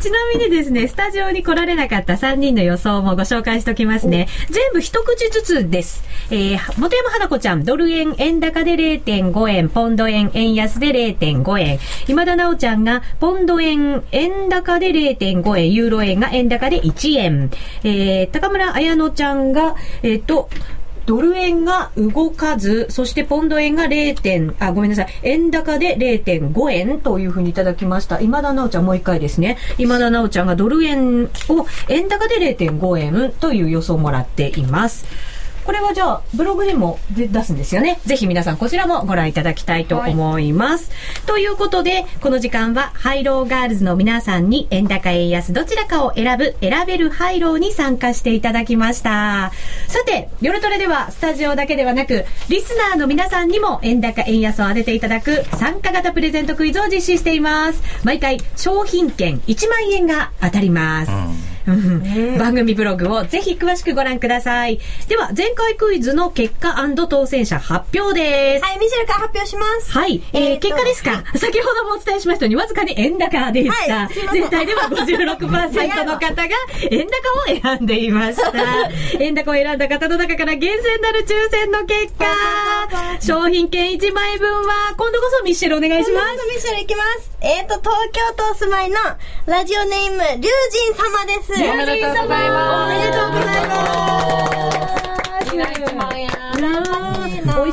[0.00, 4.28] ちなみにですね、スタジオに来られなかった3人の予想もご紹介しておきますね。
[4.50, 6.04] 全部一口ずつです。
[6.30, 11.78] えー、本山花子ちゃん、ドル円、円高で0.5円、ポンド円、円安で0.5円。
[12.08, 17.50] 今田直ちゃんが、ポンド円、円円高で0.5円、ユーロ円が円高で1円。
[17.84, 20.48] えー、高村彩乃ちゃんが、えっ、と、
[21.06, 24.18] ドル円が動かず、そしてポンド円が 0.
[24.20, 25.08] 点、あ、ごめんなさい。
[25.22, 28.20] 円高で0.5円というふうにいただきました。
[28.20, 29.58] 今田直ちゃんもう一回ですね。
[29.76, 35.04] 今田直ちゃんがドル円を円高で0.5円という予想をもらっています。
[35.64, 37.98] これはじゃあ、ブログにも出出すんですよね。
[38.04, 40.90] ぜひ皆さんこちらもご覧いただきたいと思います。
[41.26, 49.52] ということで、この時間はハイローガールズの皆さんに円高円安どちらかを選ぶ選べるハイローに参加していただきました。
[49.88, 57.82] さて、夜トレではスタジオだけではなく、リスナーの皆さんにも円高円安を当てていただく参加型プレゼントクイズを実施しています。
[58.04, 61.10] 毎回商品券1万円が当たります。
[61.10, 61.53] うん
[62.38, 64.78] 番組ブログをぜひ詳しくご覧ください。
[65.08, 66.74] では、前回クイズの結果
[67.08, 68.64] 当選者発表です。
[68.64, 69.92] はい、ミシェルから発表します。
[69.92, 71.24] はい、えー結果ですか？
[71.36, 74.06] 先ほどもお伝えしましたように、わずかに円高でした。
[74.06, 76.54] はい全体では56%の方が
[76.90, 78.52] 円高を選んでいました。
[79.20, 82.26] 円高を選んだ方の中から厳選なる抽選の結果、
[83.20, 86.26] 商品券1万円分は、今度こそミッシェルお願いします。
[86.26, 87.30] 今度ミシェルいきます。
[87.40, 88.96] えっ、と、東京都お住まいの
[89.46, 90.46] ラジオネーム、リュウジ
[90.90, 91.53] ン様です。
[91.62, 92.92] おめでとうございます。
[92.92, 95.03] おめでとうございます。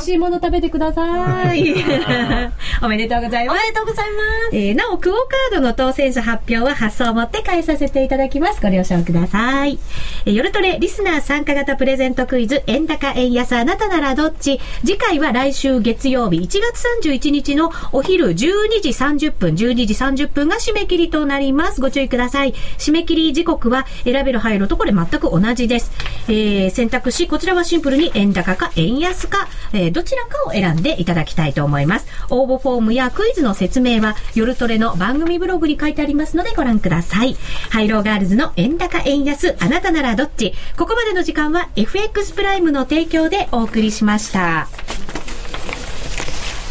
[0.01, 0.11] いきなり1万円。
[0.11, 1.75] 美味しいもの食べてください。
[2.83, 3.57] おめでとうございます。
[3.57, 4.21] おめでとうございま
[4.51, 4.55] す。
[4.55, 8.61] えーなお、クオカードの当選者発表は発送をもって返させていただきます。
[8.61, 9.77] ご了承ください。
[10.25, 18.35] えー夜トレリスナー参加型プレゼントクイズ、円高円安あなたならどっち次回は来週月曜日1月31日のお昼12
[18.81, 21.79] 時30分、12時30分が締め切りとなります。
[21.81, 22.53] ご注意ください。
[22.77, 25.91] 締め切り時刻は選べる配慮とこれ全く同じです。
[26.27, 32.07] えー選択肢、こちらはシンプルに円高か円安か、えーどちらかを選んでいただきたいと思います。
[32.29, 37.35] 応募フォームやクイズの説明は夜トレの番組ブログに書いてありますのでご覧ください。
[37.69, 44.67] ハイローガールズの円高円安あなたならどっちここまでの時間は FX プライムの提供でお送りしました。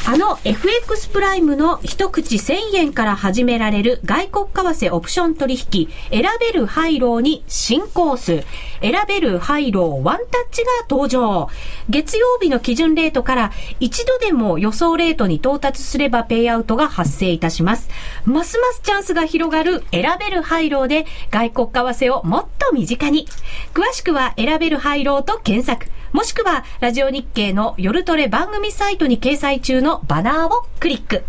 [0.06, 8.44] あの FX プライムの一口1000円から始められる外国為替オプション取引、選べるハイローに新コース、
[8.80, 11.48] 選べるハイローワンタッチが登場。
[11.88, 17.88] 月曜日の基準レートから一度でも予想レートに到達すればペイアウトが発生いたします。
[18.24, 23.28] ますますチャンスが広がる選べるハイローで外国為替をもっと身近に。
[23.74, 25.99] 詳しくは選べるハイローと検索。
[26.12, 31.22] もしくは、ラジオ日経の夜トレ番組サイトに掲載中のバナーをクリック。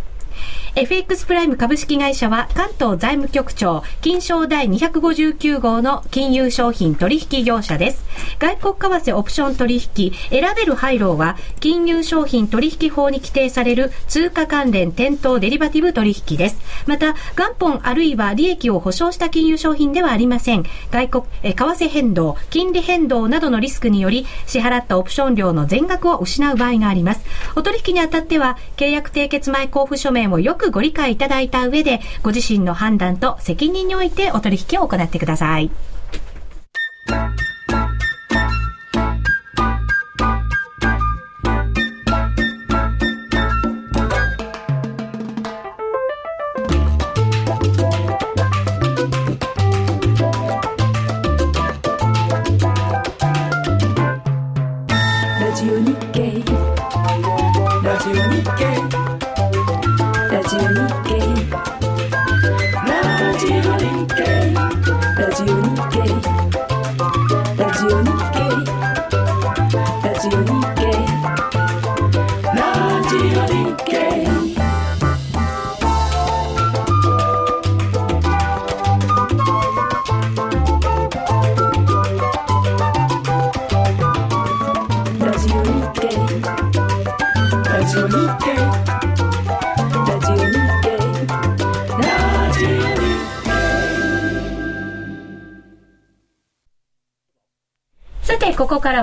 [0.74, 8.06] FX プライム株式会社は関東財務局長金商第259号の金融商品取引業者です。
[8.40, 16.58] 外国為替オプション取引選べるハイローは金融商品取引法に規定される通貨関連店頭デリバティブ取引です。
[16.88, 20.64] また、元本あるいは利益を保証した金融商品ではありません。
[20.90, 27.26] 外国、え為替変動、金利変動などのリスクにより支払ったオプション料の全額を失う場合があります。
[27.58, 35.72] お取引にあたっては契約締結前交付書面をよくご理解いただいた上で、ご自身の判断と責任においてお取引を行ってください。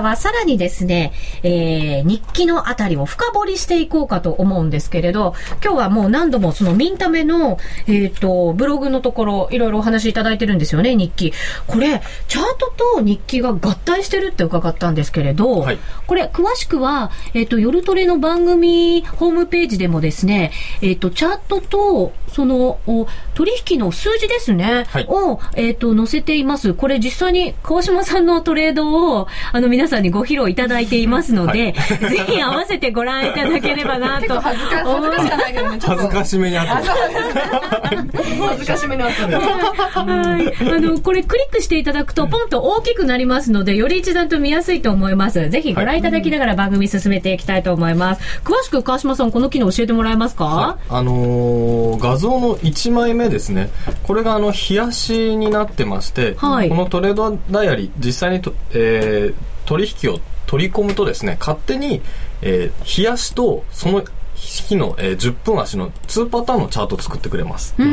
[0.09, 5.33] はさらにですね、えー、日記のあたりを深掘りしていこうかと思うんですけれど、
[5.63, 7.57] 今日はもう何度もそのミンタメの、
[7.87, 11.33] えっ、と、ブログのところ、いろいろお話しいただいてるんですよね、日記。
[11.67, 20.51] これ、チャートと日記が合体してるって伺ったんですけれど、はいこれ、詳しくは、えっ、と、夜トレの番組ホームページでもですね、
[20.81, 26.73] えっ、と、チャートと、その、お取引の数字ですね、はいを、えっ、と、載せています。
[26.73, 34.39] これ実際に川島さんのトレードを、あの、皆さんにご披露いただいていますので、 ぜひ合わせてご覧いただければなと。
[34.39, 35.77] 恥ずか恥ずかしかないけどね。
[35.79, 36.73] ちょっと恥ずかしめにあった。
[38.47, 39.35] 恥ずかしめにあったんで。
[39.35, 39.41] は
[40.39, 40.73] い。
[40.73, 45.49] あの、これクリックしていただくと、ポンと大きくなりますので、より一段と見やすいと思います。
[45.49, 48.21] ぜひご覧いただきながら番組進めていきたいと思います。
[48.43, 53.69] 詳しく川島さん、この機能教えてもらえますか、はいあのー画像の1枚目ですね。
[54.03, 56.69] これがあの冷やしになってまして、はい。
[56.69, 62.01] このトレードダイアリー実際にと、えー取引を取り込むとですね勝手に、
[62.41, 64.03] えー冷やしとその
[64.33, 67.75] 日の、えー10分足の2パターンのチャートを作ってくれます。
[67.77, 67.83] で、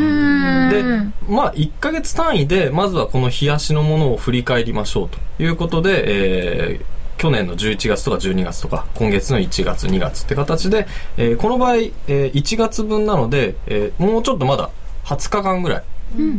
[1.29, 10.87] まあ、1ヶ月単位で、まずはこの冷やしのものを振り返りましょうということで、えー去年の11月とか12月とか、今月の1月、2月って形で、
[11.17, 14.71] えーこの場合、えー1月分なので、えーもうちょっとまだ
[15.05, 15.83] 20日間ぐらい、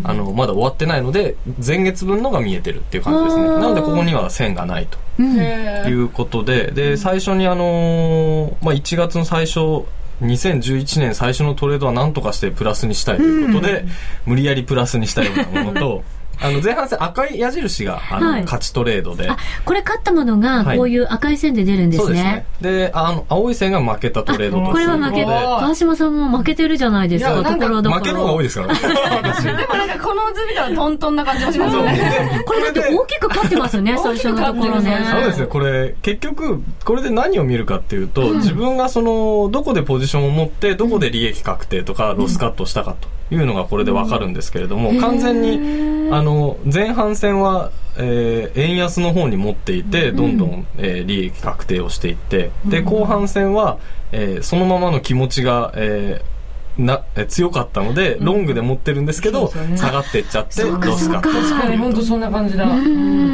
[0.04, 3.44] あの、まだ終わってないので、前月分のが見えてるっていう感じですね。
[3.48, 4.98] なので、ここには線がないと。
[5.20, 9.84] へいうことで、で、最初にあのーまあ、1月の最初、
[10.22, 13.86] 2011年最初のトレードは何とかしてプラスにしたいということで、
[14.26, 16.04] 無理やりプラスにしたようなものと、
[16.40, 22.46] あの、前半戦赤い矢印が、あの、はい勝ちトレードで、あ、これ勝ったものが、はいこういう赤い線で出るんですねそうですね。。
[22.62, 28.02] で、あの、青い線が負けたトレードとこれは負け、 川島さんも負けてるじゃないですか、いやなんかところどころ。
[28.02, 28.80] 負ける方が多いですからね。
[28.82, 32.44] でもなんかこの図見たらトントンな感じもしますよね。
[32.46, 35.06] これだって大きく勝ってますね、最初のところね。
[35.12, 53.78] そうですね、これ、結局、これで何を見るかっていうと、自分がその、どこでポジションを持って、どこで利益確定とか、ロスカットしたかというのがこれでわかるんですけれども、完全に、あの、前半戦は、えー円安の方に持っていて、どんどん、えー利益確定をしていって、で、後半戦は、
[54.12, 56.38] えーそのままの気持ちが、えー
[56.82, 59.78] なえー強かったので、ロングで持ってるんですけど、そうですよね。
[59.78, 62.66] 下がっていっちゃって、ロスカット確かに本当そんな感じだ。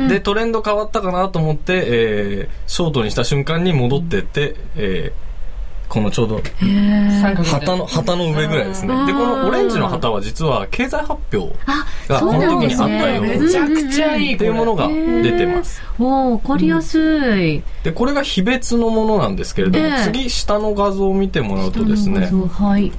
[0.08, 5.33] で、トレンド変わったかなと思って、えーショートにした瞬間に戻ってって、えー
[5.94, 6.42] このちょうど
[7.44, 9.06] 旗の旗の上ぐらいですね。
[9.06, 15.84] でこのオレンジの旗は実は経済発表あがこの時にあったよねうめちゃくちゃいいっていうものが出てます。
[16.00, 16.98] おわかりやす
[17.40, 20.04] い、でこれが非別のものなんですけれども、ええ。
[20.06, 22.92] 次下の画像を見てもらうとですねはい。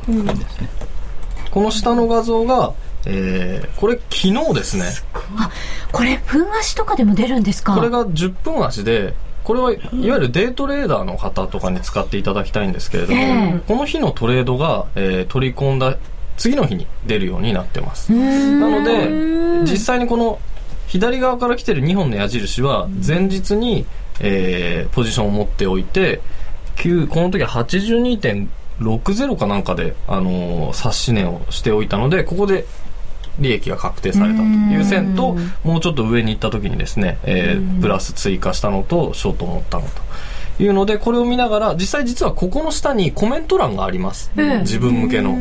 [1.50, 2.74] この下の画像が、
[3.06, 4.84] えーこれ昨日ですね。
[5.36, 5.50] あ
[5.90, 7.74] これ分足とかでも出るんですか？
[7.74, 9.14] これが10分足で
[9.44, 13.24] これはいわゆるデートレーダーの方とかに使っていただきたいんですけれども、え
[13.56, 13.60] え。
[13.68, 15.96] この日のトレードが、えー取り込んだ
[16.36, 18.10] 次の日に出るようになってます。
[18.12, 20.40] なので実際にこの
[20.86, 23.86] 左側から来てる2本の矢印は前日に、
[24.20, 26.22] えーポジションを持っておいて
[26.76, 32.64] 9この時は82.60かなんかで、あのー、冊子値をしておいたのでここで
[33.38, 44.30] 利益が確定されたという線ともうちょっと上に行った時にですね、えープラス追加したのとショートを持ったのというのでこれを見ながら実際実はここの下にコメント欄があります、
[44.60, 45.36] 自分向けの。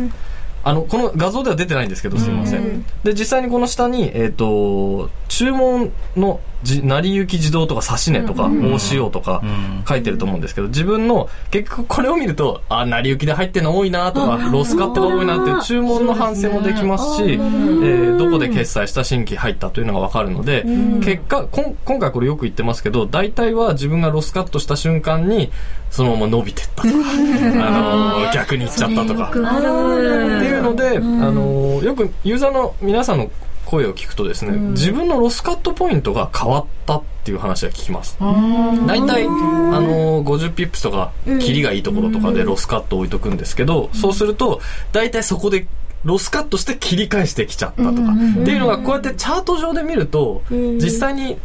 [0.65, 2.85] あの、この画像では出てないんですけど、すいません。
[3.03, 9.83] で、実際にこの下に、えっ、と、注文のじ成り行き自動とか指し値とか、OCO とかん。
[9.87, 20.63] 書いてると思うんですけど、自分の、結局これを見ると、あ、成り行きで入ってるの多いなとか、ロスカットが多いなっていう注文の反省もできますし、えーどこで決済した新規入ったというのがわかるので、
[21.03, 25.51] 結果、こん今回これよく言ってますけど、大体は自分がロスカットした瞬間に、
[25.89, 26.83] そのまま伸びてった。
[26.83, 29.29] とか、あのー逆に行っちゃったとか。
[29.29, 33.29] っていうので、あのよくユーザーの皆さんの
[33.65, 38.17] 声を聞くとですね、自分のロスカットポイントが変わったっていう話が聞きます。
[38.19, 44.61] 大体、あの50ピップスとか、キリがいいところとかでロスカット置いとくんですけど、そうすると、
[44.91, 45.67] 大体そこで、
[46.03, 48.11] ロスカットして切り返してきちゃったとか、
[48.41, 51.37] っていうのがこうやってチャート上で見ると、実際に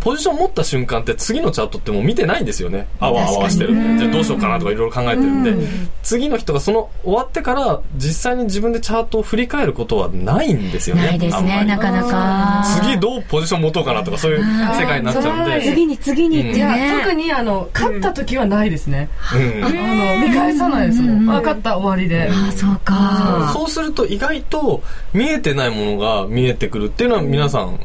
[0.00, 2.86] ポジション持った瞬間って次のチャートってもう見てないんですよね。
[2.98, 4.04] あわあわしてるんで。
[4.04, 5.54] じゃあどうしようかなとかいろいろ考えてるんで、
[6.02, 11.02] 次の人がその終わってから実際に自分でチャートを振り返ることはないんですよね。
[11.06, 15.60] ないですねなかなか次どうポジション持とうかなとかそういう世界になっちゃうんで。
[15.62, 16.62] 次に次にって
[17.02, 19.08] 特にあの、勝った時はないですね。
[19.34, 21.30] うんあの、見返さないですもん。
[21.30, 22.30] あ、勝った、終わりで。
[22.30, 24.82] あそうかそうすると意外と
[25.12, 27.80] 見えてないものが見えてくるっていうのは皆さん、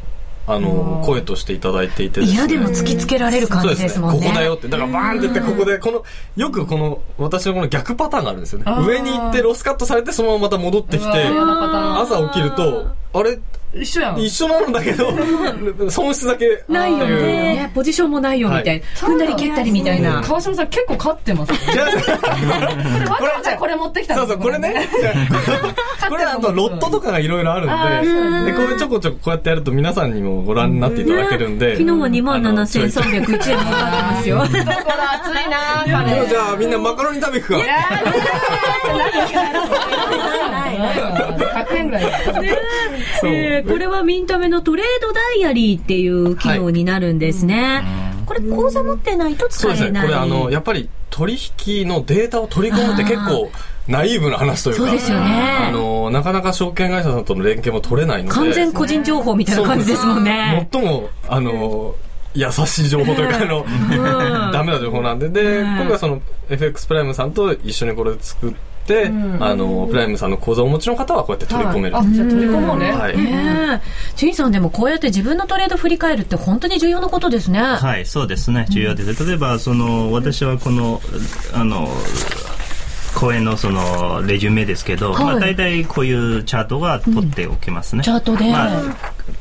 [0.48, 2.38] あの、声としていただいていてですね。
[2.38, 4.26] 嫌でも突きつけられる感じですもんね。
[4.26, 4.68] ここだよって。
[4.68, 6.04] だからバーンって言って、ここで、この、
[6.36, 8.64] よくこの、私のこの逆パターンがあるんですよね。
[8.66, 8.86] ー。
[8.86, 13.38] 上に行ってロスカットされて、そのまままた戻ってきて、朝起きると、あれ、
[13.80, 14.18] 一緒やん。
[14.20, 15.12] 一緒なんだけど、
[15.90, 16.64] 損失だけ。
[16.68, 17.70] ないよね。
[17.74, 18.86] ポジションもないよみたいな。
[18.96, 20.22] 踏んだり蹴ったりみたいな。
[20.22, 21.52] 川島さん結構勝ってます。
[21.52, 22.00] こ じゃあれわ
[23.18, 24.88] ざわざこれ持ってきたそうそう、これね。
[26.08, 31.76] これあとロットとかがいろいろあるんで、で、これちょこちょここうやってやると皆さんにもご覧になっていただけるんで。
[31.76, 34.38] 昨日は2万7301円儲かってますよ。
[34.46, 34.72] これ熱い
[35.50, 37.58] なぁ、もうじゃあみんなマカロニ食べ行くか。
[40.78, 42.04] 100円ぐらい。
[43.24, 47.82] えーこれはミンタメのトレードダイアリーっていう機能になるんですね。
[48.26, 49.88] これ口座持ってないと使そうですね。
[49.88, 50.06] えない。
[50.06, 53.50] これあの、やっぱり取引のデータを取り込むって結構
[53.88, 54.82] ナイーブな話というか。
[54.82, 58.34] そうですよねあの、なかなか証券会社さんとの連携も取れないので。
[58.34, 60.68] 完全個人情報みたいな感じですもんね。
[60.72, 61.94] 最も、あの、
[62.34, 66.20] 優しい情報というか、あの、ダメな情報なんで、で、うん今回その
[66.50, 68.75] FX プライムさんと一緒にこれ作って、
[69.40, 71.98] あの、プライムさんの口座をお持ちの方はこうやって取り込める。
[71.98, 72.92] あ、じゃあ取り込もうね。
[72.92, 73.16] はい。
[73.16, 74.16] ねえ。
[74.16, 77.60] チンさんでもこうやって自分のトレード振り返るって本当に重要なことですね。
[77.60, 79.26] はい、そうですね、重要です。
[79.26, 81.00] 例えば、その、私はこの、
[81.52, 81.88] あの、
[83.16, 88.02] 講演のそのレジュメですけど、はいまあ大体こういうチャートが取っておきますね。
[88.02, 88.50] チャートで。
[88.50, 88.82] まあ、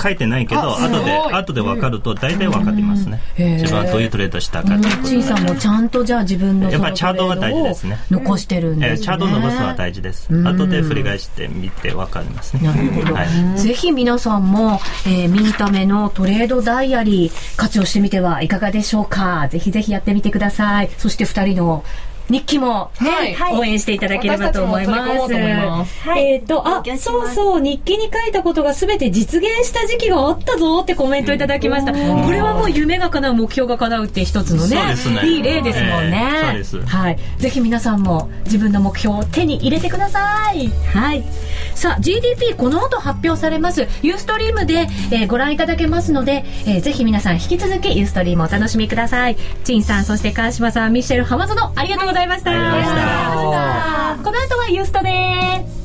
[0.01, 3.21] 書いてないけど、後で、後で分かると大体分かりますね。
[3.35, 3.61] へー。
[3.61, 7.97] 自分はどういうトレードしたかっていうことチンさんもちゃんとじゃあ自分のやっぱりチャートが大事ですね。
[8.09, 9.05] 残してるんえーですね。
[9.05, 10.27] チャートの伸ばすのは大事です。
[10.29, 10.47] うん。
[10.47, 12.63] 後で振り返してみて分かりますね。
[12.63, 13.59] なるほど、はい。
[13.59, 19.47] ぜひ皆さんも、えーミンタメのトレードダイアリー活用してみてはいかがでしょうか。
[19.49, 20.89] ぜひぜひやってみてください。
[20.97, 21.83] そして二人の
[22.29, 25.33] 日記も、ねはい応援していただければと思います。
[26.07, 31.91] はいえっ、と、あそうそう、日記に書いたことがすべて実現した時期があったぞってコメントいただきました。
[31.93, 36.25] これはもう夢が叶う、目標が叶うって一つのねねいい例ですもんね。
[36.31, 37.17] えーそうですはい。
[37.37, 40.69] ぜひ皆さんも自分の目標を手に入れてください。
[40.93, 41.23] はい。
[41.75, 43.87] さあ、GDP この後発表されます。
[44.01, 49.37] ユーストリームで、えーご覧いただけますので、えーぜひ皆さん引き続きユーストリームをお楽しみください。
[49.63, 52.14] 陳さん、そして川島さん、ミッシェル、浜園、ありがとうございました。
[52.15, 52.51] ざいました。
[54.23, 55.75] この後はユーストです。